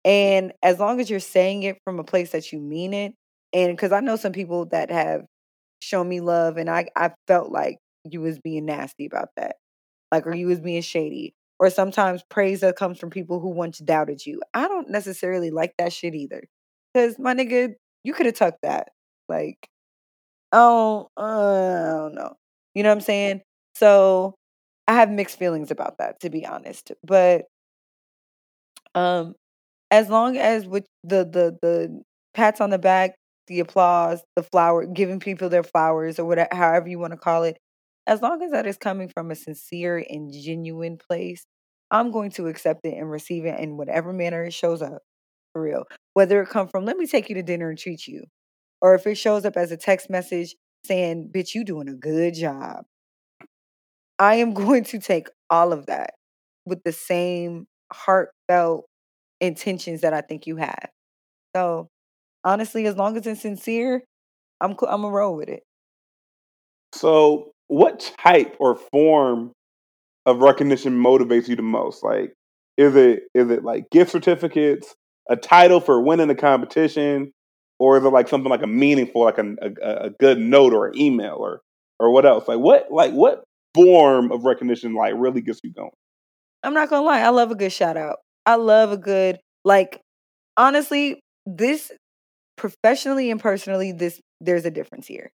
[0.07, 3.15] And as long as you're saying it from a place that you mean it,
[3.55, 5.27] and because I know some people that have
[5.81, 9.57] shown me love, and I I felt like you was being nasty about that,
[10.13, 13.79] like or you was being shady, or sometimes praise that comes from people who once
[13.81, 14.43] doubted you.
[14.55, 16.45] I don't necessarily like that shit either,
[16.95, 18.89] because my nigga, you could have tucked that.
[19.29, 19.69] Like
[20.53, 22.35] Oh, uh, I don't know.
[22.75, 23.43] You know what I'm saying?
[23.75, 24.35] So
[24.89, 26.93] I have mixed feelings about that, to be honest.
[27.05, 27.47] But
[28.95, 29.35] um,
[29.91, 32.03] as long as with the the the
[32.35, 33.15] pats on the back,
[33.49, 37.45] the applause, the flower, giving people their flowers or whatever, however you want to call
[37.45, 37.59] it,
[38.07, 41.47] as long as that is coming from a sincere and genuine place,
[41.91, 45.03] I'm going to accept it and receive it in whatever manner it shows up.
[45.53, 45.85] For real,
[46.15, 48.25] whether it come from let me take you to dinner and treat you,
[48.83, 52.35] or if it shows up as a text message saying, "Bitch, you doing a good
[52.35, 52.85] job."
[54.19, 56.15] I am going to take all of that
[56.65, 58.87] with the same heartfelt
[59.41, 60.91] intentions that I think you have.
[61.55, 61.89] So,
[62.45, 64.05] honestly, as long as it's sincere,
[64.61, 65.63] I'm I'm a roll with it.
[66.95, 69.53] So, what type or form
[70.25, 72.03] of recognition motivates you the most?
[72.03, 72.33] Like,
[72.77, 74.95] is it is it like gift certificates,
[75.29, 77.33] a title for winning a competition,
[77.79, 80.89] or is it like something like a meaningful, like a, a, a good note or
[80.89, 81.61] an email, or
[81.99, 82.49] or what else?
[82.49, 85.91] Like, what like what form of recognition like really gets you going?
[86.63, 88.19] I'm not gonna lie, I love a good shout out.
[88.47, 90.01] I love a good like
[90.57, 91.93] honestly, this
[92.57, 95.31] professionally and personally, this there's a difference here.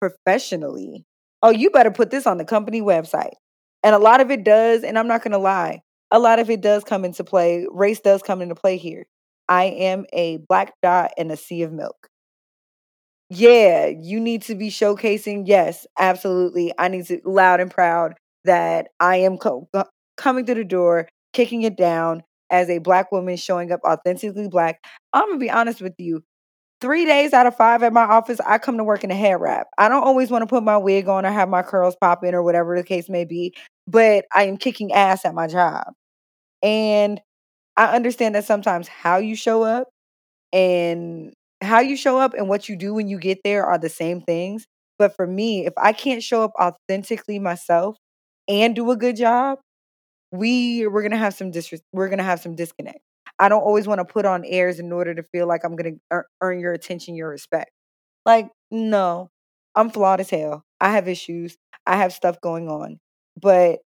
[0.00, 1.04] Professionally,
[1.42, 3.34] oh, you better put this on the company website.
[3.84, 6.60] And a lot of it does, and I'm not gonna lie, a lot of it
[6.62, 7.66] does come into play.
[7.70, 9.06] Race does come into play here.
[9.48, 12.08] I am a black dot in a sea of milk.
[13.30, 15.44] Yeah, you need to be showcasing.
[15.46, 16.72] Yes, absolutely.
[16.78, 18.14] I need to loud and proud
[18.44, 22.22] that I am co- co- coming through the door, kicking it down
[22.54, 24.84] as a black woman showing up authentically black.
[25.12, 26.22] I'm gonna be honest with you.
[26.80, 29.38] Three days out of five at my office, I come to work in a hair
[29.38, 29.68] wrap.
[29.78, 32.34] I don't always want to put my wig on or have my curls pop in
[32.34, 33.54] or whatever the case may be,
[33.86, 35.94] but I am kicking ass at my job.
[36.62, 37.20] And
[37.76, 39.88] I understand that sometimes how you show up
[40.52, 41.32] and
[41.62, 44.22] how you show up and what you do when you get there are the same
[44.22, 44.66] things.
[44.98, 47.96] But for me, if I can't show up authentically myself
[48.48, 49.58] and do a good job,
[50.34, 53.00] we we're gonna have some dis we're gonna have some disconnect.
[53.38, 55.96] I don't always want to put on airs in order to feel like I'm gonna
[56.12, 57.70] ear- earn your attention, your respect.
[58.26, 59.30] Like, no,
[59.74, 60.64] I'm flawed as hell.
[60.80, 61.56] I have issues.
[61.86, 63.00] I have stuff going on.
[63.40, 63.80] But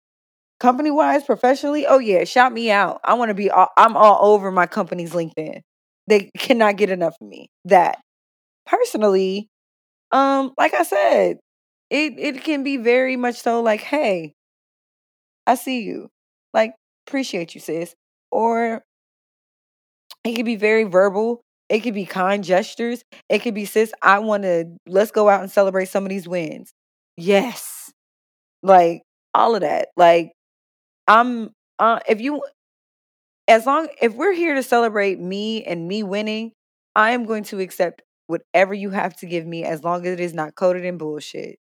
[0.59, 2.99] company wise, professionally, oh yeah, shout me out.
[3.03, 3.49] I want to be.
[3.49, 5.61] All, I'm all over my company's LinkedIn.
[6.07, 7.49] They cannot get enough of me.
[7.65, 7.99] That
[8.67, 9.49] personally,
[10.11, 11.39] um, like I said,
[11.89, 14.33] it it can be very much so like, hey,
[15.47, 16.09] I see you,
[16.55, 16.73] like
[17.05, 17.93] appreciate you, sis,
[18.31, 18.83] or
[20.23, 21.41] it could be very verbal.
[21.69, 23.03] It could be kind gestures.
[23.29, 26.27] It could be, sis, I want to, let's go out and celebrate some of these
[26.27, 26.73] wins.
[27.17, 27.91] Yes.
[28.63, 29.01] Like
[29.33, 29.89] all of that.
[29.97, 30.31] Like,
[31.07, 32.43] I'm, uh, if you,
[33.47, 36.51] as long, if we're here to celebrate me and me winning,
[36.95, 40.19] I am going to accept whatever you have to give me as long as it
[40.19, 41.59] is not coated in bullshit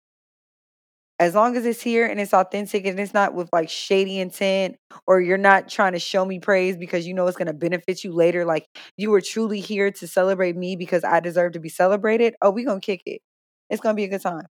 [1.19, 4.77] as long as it's here and it's authentic and it's not with like shady intent
[5.07, 8.05] or you're not trying to show me praise because you know it's going to benefit
[8.05, 8.67] you later like
[8.97, 12.65] you were truly here to celebrate me because i deserve to be celebrated oh we
[12.65, 13.21] gonna kick it
[13.71, 14.47] it's gonna be a good time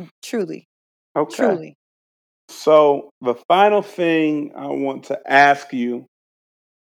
[0.00, 0.68] mm, truly
[1.16, 1.36] Okay.
[1.36, 1.76] truly
[2.48, 6.06] So the final thing I want to ask you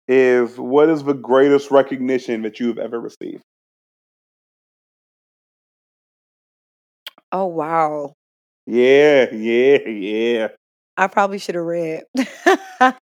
[0.07, 3.43] is what is the greatest recognition that you've ever received?
[7.31, 8.13] Oh wow
[8.65, 10.47] Yeah, yeah, yeah.
[10.97, 12.03] i probably should have read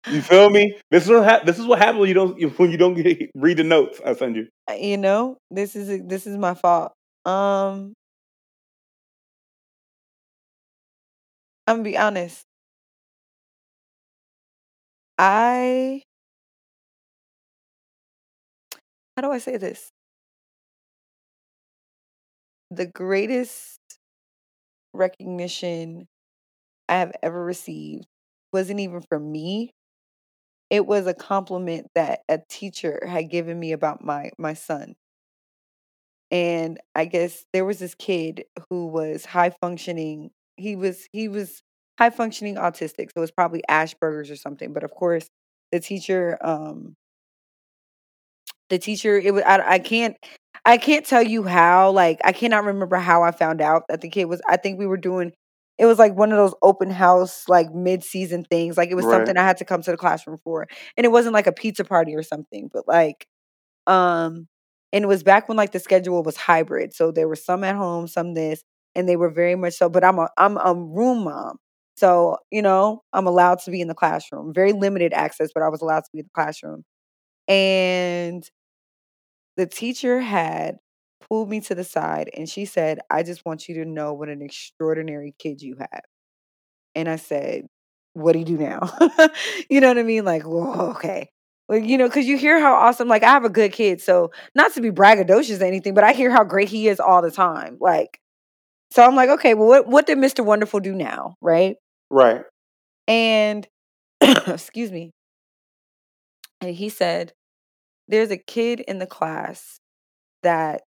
[0.07, 0.79] You feel me?
[0.91, 3.31] This is what hap- this is what happens when you don't when you don't get,
[3.35, 4.49] read the notes I send you.
[4.79, 6.93] you know this is this is my fault
[7.25, 7.93] um
[11.67, 12.45] i'm gonna be honest
[15.19, 16.03] i
[19.17, 19.91] how do i say this
[22.71, 23.79] the greatest
[24.95, 26.09] recognition
[26.89, 28.07] I have ever received
[28.53, 29.73] wasn't even from me.
[30.71, 34.95] It was a compliment that a teacher had given me about my my son.
[36.31, 40.31] And I guess there was this kid who was high functioning.
[40.57, 41.62] He was he was
[41.99, 44.73] high functioning autistic, so it was probably Asperger's or something.
[44.73, 45.29] But of course,
[45.71, 46.97] the teacher um
[48.71, 50.16] the teacher it was I, I can't
[50.65, 54.09] I can't tell you how like I cannot remember how I found out that the
[54.09, 55.32] kid was I think we were doing
[55.78, 59.09] it was like one of those open house like mid-season things like it was Right.
[59.09, 60.66] something I had to come to the classroom for
[60.97, 63.27] and it wasn't like a pizza party or something but like
[63.86, 64.49] um
[64.93, 67.77] and it was back when like the schedule was hybrid so there were some at
[67.77, 68.62] home some this
[68.97, 71.59] and they were very much so but I'm a I'm a room mom
[71.97, 75.69] so you know I'm allowed to be in the classroom very limited access but I
[75.70, 76.85] was allowed to be in the classroom
[77.49, 78.49] and
[79.56, 80.78] the teacher had
[81.28, 84.28] pulled me to the side and she said, I just want you to know what
[84.28, 86.02] an extraordinary kid you have.
[86.94, 87.66] And I said,
[88.14, 88.81] What do you do now?
[89.68, 90.24] you know what I mean?
[90.24, 91.31] Like, whoa, okay.
[91.68, 94.01] Well, you know, because you hear how awesome, like, I have a good kid.
[94.02, 97.22] So, not to be braggadocious or anything, but I hear how great he is all
[97.22, 97.78] the time.
[97.81, 98.20] Like,
[98.90, 100.44] so I'm like, okay, well, what, what did Mr.
[100.44, 101.36] Wonderful do now?
[101.40, 101.76] Right.
[102.10, 102.43] Right.
[103.09, 103.66] And,
[104.20, 105.12] excuse me.
[106.60, 107.32] And he said,
[108.09, 109.81] There's a kid in the class
[110.43, 110.82] that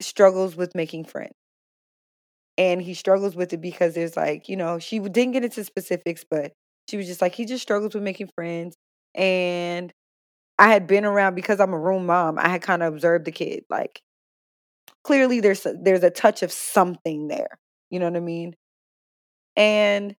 [0.00, 1.34] struggles with making friends.
[2.58, 6.24] And he struggles with it because there's like, you know, she didn't get into specifics,
[6.28, 6.52] but
[6.88, 8.76] she was just like, he just struggles with making friends.
[9.14, 9.92] And
[10.58, 13.32] I had been around because I'm a room mom, I had kind of observed the
[13.32, 13.64] kid.
[13.70, 14.02] Like
[15.04, 17.58] clearly there's a, there's a touch of something there.
[17.90, 18.54] You know what I mean?
[19.56, 20.14] And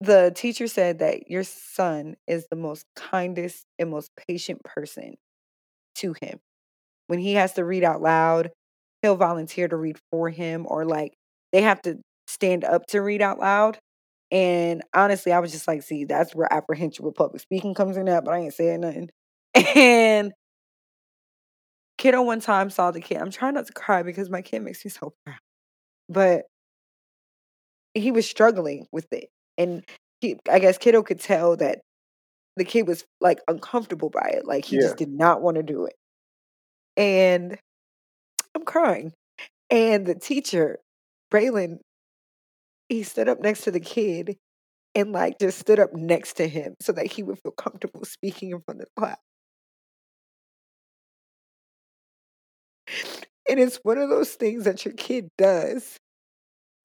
[0.00, 5.16] the teacher said that your son is the most kindest and most patient person
[5.96, 6.40] to him.
[7.08, 8.50] When he has to read out loud,
[9.02, 11.14] he'll volunteer to read for him or like
[11.52, 13.78] they have to stand up to read out loud.
[14.30, 18.08] And honestly, I was just like, see, that's where apprehension with public speaking comes in
[18.08, 19.10] at, but I ain't saying nothing.
[19.76, 20.32] And
[21.98, 23.18] kiddo one time saw the kid.
[23.18, 25.38] I'm trying not to cry because my kid makes me so proud.
[26.08, 26.46] But
[27.94, 29.30] he was struggling with it.
[29.58, 29.84] And
[30.22, 31.80] he, I guess kiddo could tell that
[32.56, 34.46] the kid was like uncomfortable by it.
[34.46, 34.82] Like he Yeah.
[34.82, 35.94] just did not want to do it.
[36.96, 37.58] And
[38.54, 39.12] I'm crying.
[39.70, 40.78] And the teacher,
[41.32, 41.78] Braylon,
[42.88, 44.36] he stood up next to the kid
[44.94, 48.50] and like just stood up next to him so that he would feel comfortable speaking
[48.50, 49.18] in front of the class.
[53.48, 55.96] And it's one of those things that your kid does.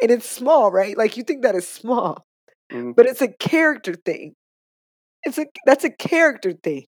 [0.02, 0.98] And it's small, right?
[0.98, 2.26] Like you think that is small,
[2.74, 2.95] Mhm.
[2.95, 4.36] but it's a character thing.
[5.24, 6.86] It's a that's a character thing.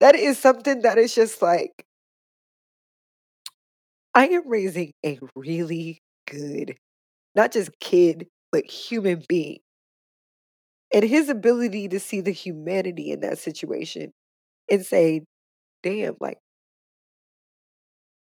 [0.00, 1.86] That is something that is just like
[4.14, 6.76] I am raising a really good,
[7.34, 9.60] not just kid, but human being.
[10.92, 14.12] And his ability to see the humanity in that situation
[14.70, 15.24] and say,
[15.82, 16.38] damn, like,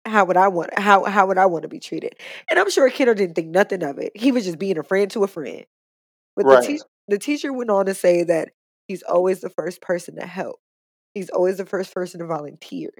[0.04, 2.14] how would I want how how would I want to be treated?
[2.50, 4.12] And I'm sure Kiddo didn't think nothing of it.
[4.14, 5.64] He was just being a friend to a friend.
[6.36, 6.50] But Right.
[6.50, 8.50] the teacher the teacher went on to say that
[8.88, 10.60] he's always the first person to help.
[11.14, 12.90] He's always the first person to volunteer.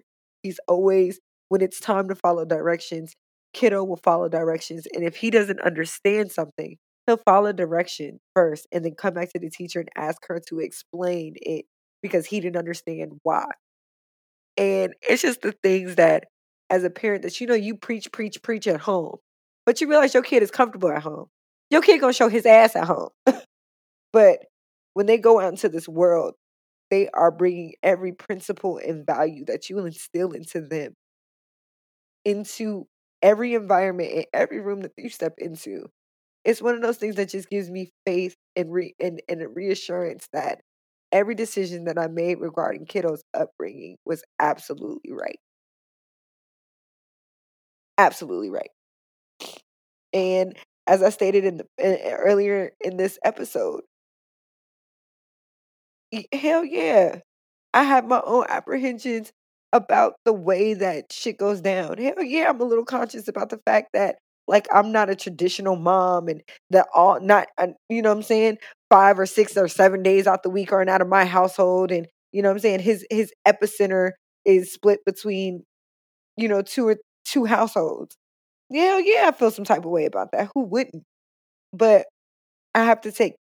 [0.42, 3.14] He's always when it's time to follow directions,
[3.54, 4.86] kiddo will follow directions.
[4.94, 6.76] And if he doesn't understand something,
[7.06, 10.60] he'll follow direction first and then come back to the teacher and ask her to
[10.60, 11.66] explain it
[12.02, 13.46] because he didn't understand why.
[14.56, 16.24] And it's just the things that
[16.70, 19.16] as a parent that you know you preach, preach, preach at home.
[19.66, 21.26] But you realize your kid is comfortable at home.
[21.72, 23.10] Your kid gonna show his ass at home.
[24.12, 24.40] but
[24.94, 26.34] when they go out into this world,
[26.90, 30.94] they are bringing every principle and value that you instill into them
[32.24, 32.86] into
[33.22, 35.86] every environment and every room that you step into.
[36.44, 39.48] It's one of those things that just gives me faith and re- and, and a
[39.48, 40.60] reassurance that
[41.12, 45.40] every decision that I made regarding kiddos' upbringing was absolutely right.
[47.96, 48.70] Absolutely right.
[50.12, 50.56] And
[50.86, 53.82] as I stated in the in, earlier in this episode,
[56.32, 57.20] hell yeah,
[57.74, 59.32] I have my own apprehensions
[59.72, 61.98] about the way that shit goes down.
[61.98, 64.16] Hell yeah, I'm a little conscious about the fact that
[64.48, 68.22] like I'm not a traditional mom and that all not uh, you know what I'm
[68.22, 68.59] saying,
[68.90, 72.06] 5 or 6 or 7 days out the week aren't out of my household and
[72.32, 74.12] you know what I'm saying, his his epicenter
[74.44, 75.64] is split between
[76.36, 78.16] you know two or two households.
[78.72, 80.50] Yeah, yeah, I feel some type of way about that.
[80.54, 81.04] Who wouldn't?
[81.72, 82.06] But
[82.74, 83.36] I have to take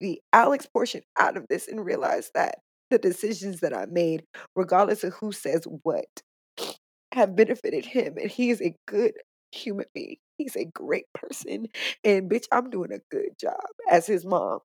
[0.00, 2.56] the Alex portion out of this and realize that
[2.90, 4.24] the decisions that I made,
[4.56, 6.06] regardless of who says what,
[7.12, 8.16] have benefited him.
[8.20, 9.12] And he is a good
[9.52, 10.16] human being.
[10.36, 11.66] He's a great person.
[12.04, 13.60] And bitch, I'm doing a good job
[13.90, 14.60] as his mom.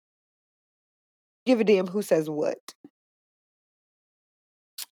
[1.46, 2.74] Give a damn who says what.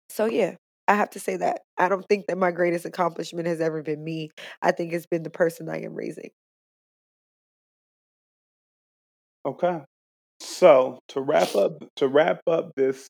[0.09, 0.55] So yeah,
[0.89, 1.61] I have to say that.
[1.77, 4.31] I don't think that my greatest accomplishment has ever been me.
[4.59, 6.31] I think it's been the person I am raising.
[9.45, 9.81] Okay.
[10.39, 13.07] So to wrap up to wrap up this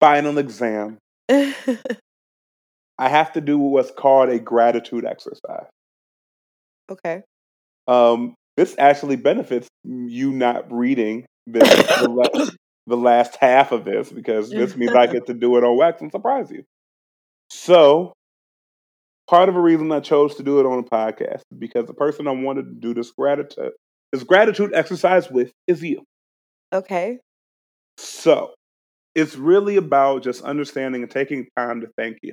[0.00, 0.98] final exam,
[1.30, 1.76] I
[2.98, 5.66] have to do what's called a gratitude exercise.
[6.90, 7.22] okay.
[7.86, 12.56] Um, this actually benefits you not reading this, the,
[12.88, 16.00] the last half of this because this means I get to do it on wax
[16.00, 16.64] and surprise you.
[17.68, 18.14] So,
[19.28, 21.92] part of the reason I chose to do it on a podcast is because the
[21.92, 23.72] person I wanted to do this gratitude
[24.10, 26.02] this gratitude exercise with is you.
[26.72, 27.18] Okay.
[27.98, 28.54] So,
[29.14, 32.32] it's really about just understanding and taking time to thank you.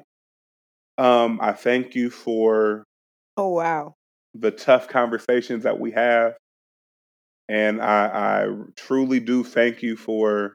[0.98, 2.86] Um, I thank you for
[3.36, 3.94] Oh wow.
[4.36, 6.36] the tough conversations that we have.
[7.50, 8.06] And I,
[8.46, 8.48] I
[8.78, 10.54] truly do thank you for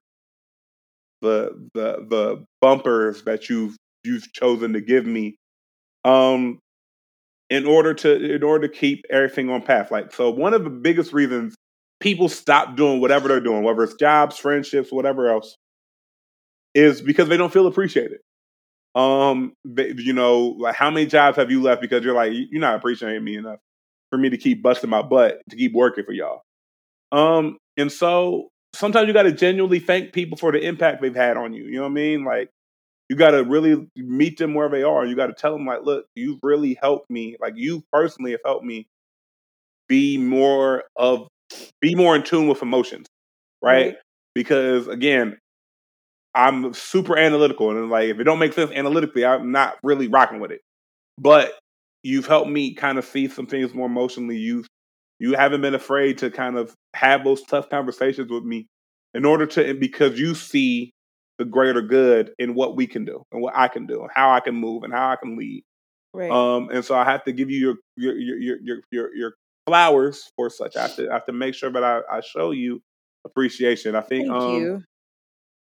[1.21, 5.37] the the the bumpers that you've you've chosen to give me.
[6.05, 6.59] Um
[7.51, 9.91] in order to in order to keep everything on path.
[9.91, 11.55] Like so one of the biggest reasons
[12.01, 15.57] people stop doing whatever they're doing, whether it's jobs, friendships, whatever else,
[16.75, 18.21] is because they don't feel appreciated.
[18.95, 22.61] Um, they, you know, like how many jobs have you left because you're like you're
[22.61, 23.59] not appreciating me enough
[24.11, 26.43] for me to keep busting my butt to keep working for y'all.
[27.13, 31.37] Um, and so sometimes you got to genuinely thank people for the impact they've had
[31.37, 31.65] on you.
[31.65, 32.25] You know what I mean?
[32.25, 32.51] Like
[33.11, 35.07] you got to really meet them where they are.
[35.07, 37.37] You got to tell them like, look, you've really helped me.
[37.43, 38.89] Like you personally have helped me
[39.89, 41.29] be more of
[41.81, 43.07] be more in tune with emotions,
[43.63, 43.87] right?
[43.89, 43.97] Right.
[44.35, 45.39] Because again,
[46.35, 50.41] I'm super analytical, and like if it don't make sense analytically, I'm not really rocking
[50.41, 50.61] with it.
[51.19, 51.55] But
[52.03, 54.37] you've helped me kind of see some things more emotionally.
[54.39, 54.65] You
[55.21, 58.69] you haven't been afraid to kind of have those tough conversations with me
[59.15, 60.93] in order to because you see
[61.41, 64.31] the greater good in what we can do and what I can do and how
[64.31, 65.65] I can move and how I can lead.
[66.13, 66.31] Right.
[66.31, 69.35] Um, and so I have to give you your your your your your, your,
[69.67, 70.77] flowers for such.
[70.77, 72.83] I have to I have to make sure that I, I show you
[73.25, 73.97] appreciation.
[73.97, 74.85] I think Thank um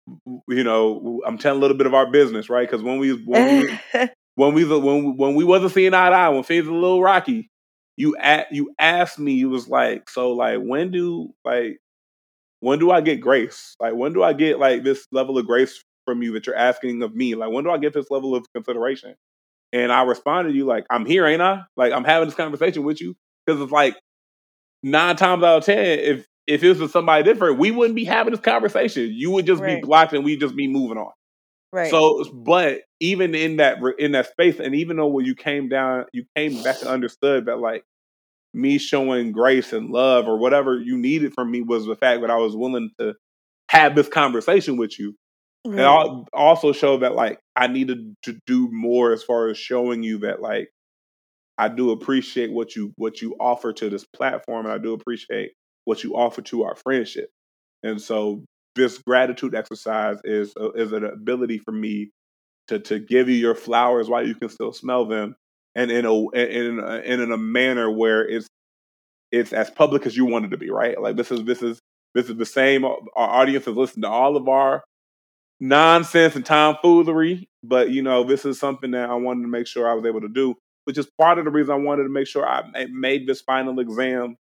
[0.07, 0.45] you.
[0.47, 2.69] you know I'm telling a little bit of our business, right?
[2.69, 6.29] Because when we when we when we when when we wasn't seeing eye to eye,
[6.29, 7.49] when things were a little rocky,
[7.97, 11.79] you at you asked me, you was like, so like when do like
[12.59, 13.75] when do I get grace?
[13.79, 17.03] Like when do I get like this level of grace from you that you're asking
[17.03, 17.35] of me?
[17.35, 19.15] Like when do I get this level of consideration?
[19.73, 21.63] And I responded to you like, I'm here, ain't I?
[21.77, 23.15] Like I'm having this conversation with you
[23.45, 23.97] because it's like
[24.83, 28.05] nine times out of ten, if if it was with somebody different, we wouldn't be
[28.05, 29.11] having this conversation.
[29.13, 29.81] You would just be Right.
[29.81, 31.11] blocked and we'd just be moving on.
[31.71, 31.89] right.
[31.89, 36.05] So, but even in that in that space, and even though when you came down,
[36.13, 37.83] you came back and understood that like
[38.57, 42.31] me showing grace and love or whatever you needed from me was the fact that
[42.31, 43.13] I was willing to
[43.69, 45.15] have this conversation with you.
[45.73, 50.03] and al- also show that like I needed to do more as far as showing
[50.03, 50.69] you that like
[51.57, 55.51] I do appreciate what you what you offer to this platform, and I do appreciate
[55.85, 57.29] what you offer to our friendship.
[57.83, 58.43] And so
[58.75, 62.11] this gratitude exercise is a, is an ability for me
[62.67, 65.35] to to give you your flowers while you can still smell them,
[65.77, 66.79] and in a in
[67.21, 68.47] in a manner where it's
[69.31, 70.99] it's as public as you want it to be, right?
[70.99, 71.79] Like this is this is
[72.15, 72.83] this is the same.
[72.83, 74.83] Uh, our audience has listened to all of our
[75.59, 79.87] nonsense and tomfoolery, but you know this is something that I wanted to make sure
[79.87, 80.55] I was able to do,
[80.85, 83.79] which is part of the reason I wanted to make sure I made this final
[83.79, 84.35] exam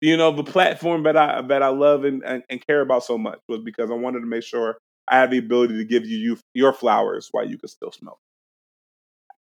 [0.00, 3.16] you know the platform that I that I love and, and, and, care about so
[3.16, 4.76] much was because I wanted to make sure
[5.08, 8.18] I had the ability to give you, you your flowers while you could still smell.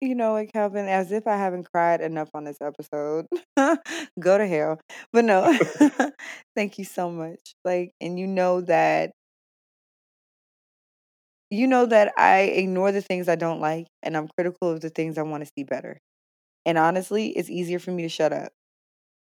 [0.05, 0.87] You know what, Calvin?
[0.87, 3.27] As if I haven't cried enough on this episode.
[4.21, 4.79] Go to hell.
[5.13, 5.59] But no,
[6.57, 7.55] thank you so much.
[7.65, 9.13] Like, and you know that
[11.51, 14.91] you know that I ignore the things I don't like and I'm critical of the
[14.91, 15.99] things I want to see better.
[16.67, 18.53] And honestly, it's easier for me to shut up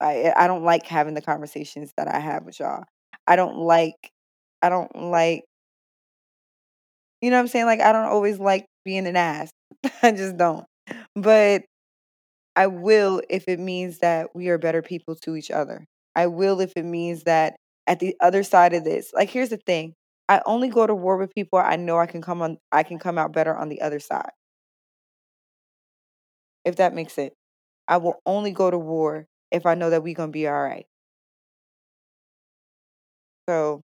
[0.01, 2.85] I I don't like having the conversations that I have with y'all.
[3.27, 4.11] I don't like
[4.63, 5.45] I don't like
[7.21, 7.67] you know what I'm saying?
[7.67, 9.51] Like I don't always like being an ass.
[10.03, 10.67] I just don't.
[11.15, 11.65] But
[12.57, 15.87] I will if it means that we are better people to each other.
[16.17, 17.57] I will if it means that
[17.87, 19.13] at the other side of this.
[19.15, 19.95] Like here's the thing.
[20.29, 22.99] I only go to war with people I know I can come on I can
[22.99, 24.31] come out better on the other side.
[26.65, 27.35] If that makes sense.
[27.89, 30.87] I will only go to war if I know that we're gonna be all right.
[33.49, 33.83] So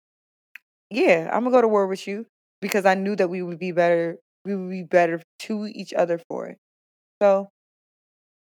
[0.91, 2.27] yeah, I'm gonna go to war with you
[2.61, 4.19] because I knew that we would be better.
[4.45, 6.59] We would be better to each other for it.
[7.23, 7.49] So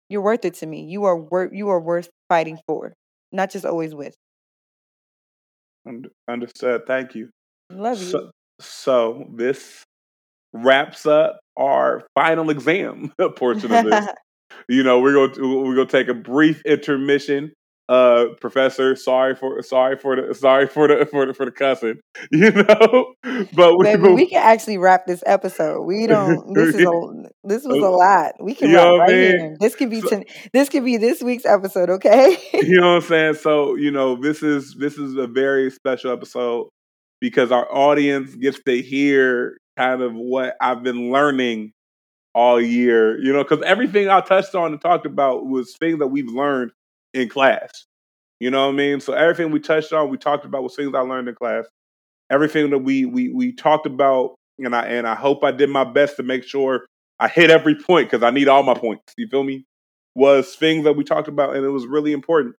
[0.09, 0.83] you're worth it to me.
[0.85, 1.51] You are worth.
[1.53, 2.93] You are worth fighting for,
[3.31, 4.15] not just always with.
[6.29, 6.81] Understood.
[6.85, 7.29] Thank you.
[7.71, 8.09] Love you.
[8.09, 9.83] So, so this
[10.53, 14.07] wraps up our final exam portion of this.
[14.69, 17.53] you know, we're going to we're going to take a brief intermission.
[17.89, 21.99] Uh, professor, sorry for sorry for the sorry for the for the for the cussing,
[22.31, 23.13] you know.
[23.53, 25.83] But we, Baby, we can actually wrap this episode.
[25.83, 26.53] We don't.
[26.53, 26.89] This is a
[27.45, 28.33] this was a lot.
[28.41, 29.55] We can wrap right here.
[29.61, 31.89] This could be so, ten, this could be this week's episode.
[31.89, 32.37] Okay.
[32.53, 33.33] you know what I'm saying?
[33.35, 36.67] So you know this is this is a very special episode
[37.21, 41.71] because our audience gets to hear kind of what I've been learning
[42.35, 46.07] all year, you know, because everything I touched on and talked about was things that
[46.07, 46.71] we've learned
[47.13, 47.85] in class.
[48.39, 48.99] You know what I mean?
[48.99, 51.65] So everything we touched on, we talked about was things I learned in class.
[52.29, 55.83] Everything that we we we talked about, and I and I hope I did my
[55.83, 56.85] best to make sure
[57.19, 59.13] I hit every point because I need all my points.
[59.17, 59.65] You feel me?
[60.15, 62.55] Was things that we talked about, and it was really important.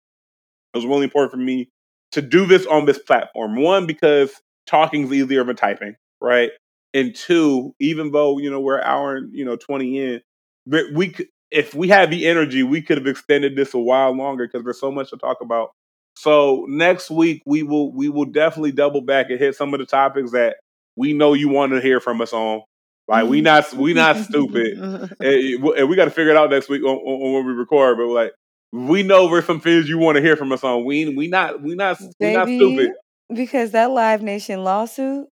[0.74, 1.70] It was really important for me
[2.12, 3.56] to do this on this platform.
[3.56, 4.32] One, because
[4.66, 6.50] talking is easier than typing, right?
[6.94, 10.20] and two, even though you know we're hour and you know twenty in,
[10.66, 14.16] but we could, if we had the energy, we could have extended this a while
[14.16, 15.70] longer because there's so much to talk about.
[16.16, 19.86] So next week we will we will definitely double back and hit some of the
[19.86, 20.56] topics that
[20.96, 22.62] we know you want to hear from us on.
[23.06, 23.44] Like we mm-hmm.
[23.44, 24.78] not we not stupid,
[25.20, 27.96] and, we got to figure it out next week on, on, when we record.
[27.96, 28.32] But like
[28.72, 30.84] we know there's some things you want to hear from us on.
[30.84, 32.92] We we not we not we not stupid
[33.32, 35.28] because that Live Nation lawsuit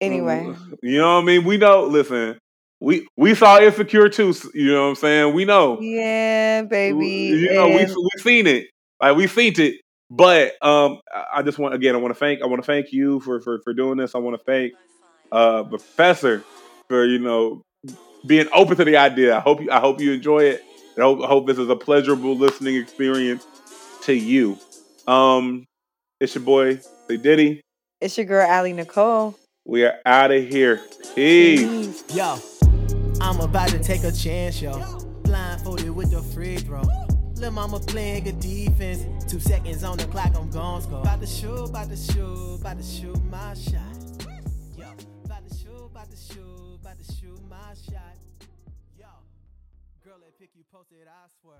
[0.00, 1.44] Anyway, mm, you know what I mean.
[1.44, 1.84] We know.
[1.84, 2.38] Listen,
[2.80, 4.34] we we saw Insecure too.
[4.54, 5.34] You know what I'm saying?
[5.34, 5.80] We know.
[5.80, 7.08] Yeah, baby.
[7.08, 7.88] You know, and...
[7.88, 8.66] we we seen it.
[9.00, 9.80] Like we seen it.
[10.10, 11.00] But um,
[11.32, 11.94] I just want again.
[11.94, 12.42] I want to thank.
[12.42, 14.14] I want to thank you for for for doing this.
[14.14, 14.72] I want to thank
[15.30, 16.42] uh professor
[16.88, 17.62] for you know
[18.26, 19.36] being open to the idea.
[19.36, 19.70] I hope you.
[19.70, 20.64] I hope you enjoy it.
[20.96, 23.46] I hope, I hope this is a pleasurable listening experience
[24.02, 24.58] to you.
[25.06, 25.64] Um,
[26.20, 27.60] it's your boy, Lee Diddy.
[28.00, 29.38] It's your girl, Allie Nicole.
[29.64, 30.80] We are out of here.
[31.14, 32.02] Peace.
[32.12, 32.38] Yo,
[33.20, 34.72] I'm about to take a chance, yo.
[35.22, 36.82] Blindfolded with the free throw.
[37.36, 39.04] Lil' mama playing good defense.
[39.30, 41.00] Two seconds on the clock, I'm gone score.
[41.00, 43.80] About to shoot, about to shoot, about to shoot my shot.
[44.76, 44.86] Yo,
[45.24, 48.16] about to shoot, about to shoot, about to shoot my shot.
[48.98, 49.06] Yo,
[50.04, 51.58] girl, that pick you posted, I swear.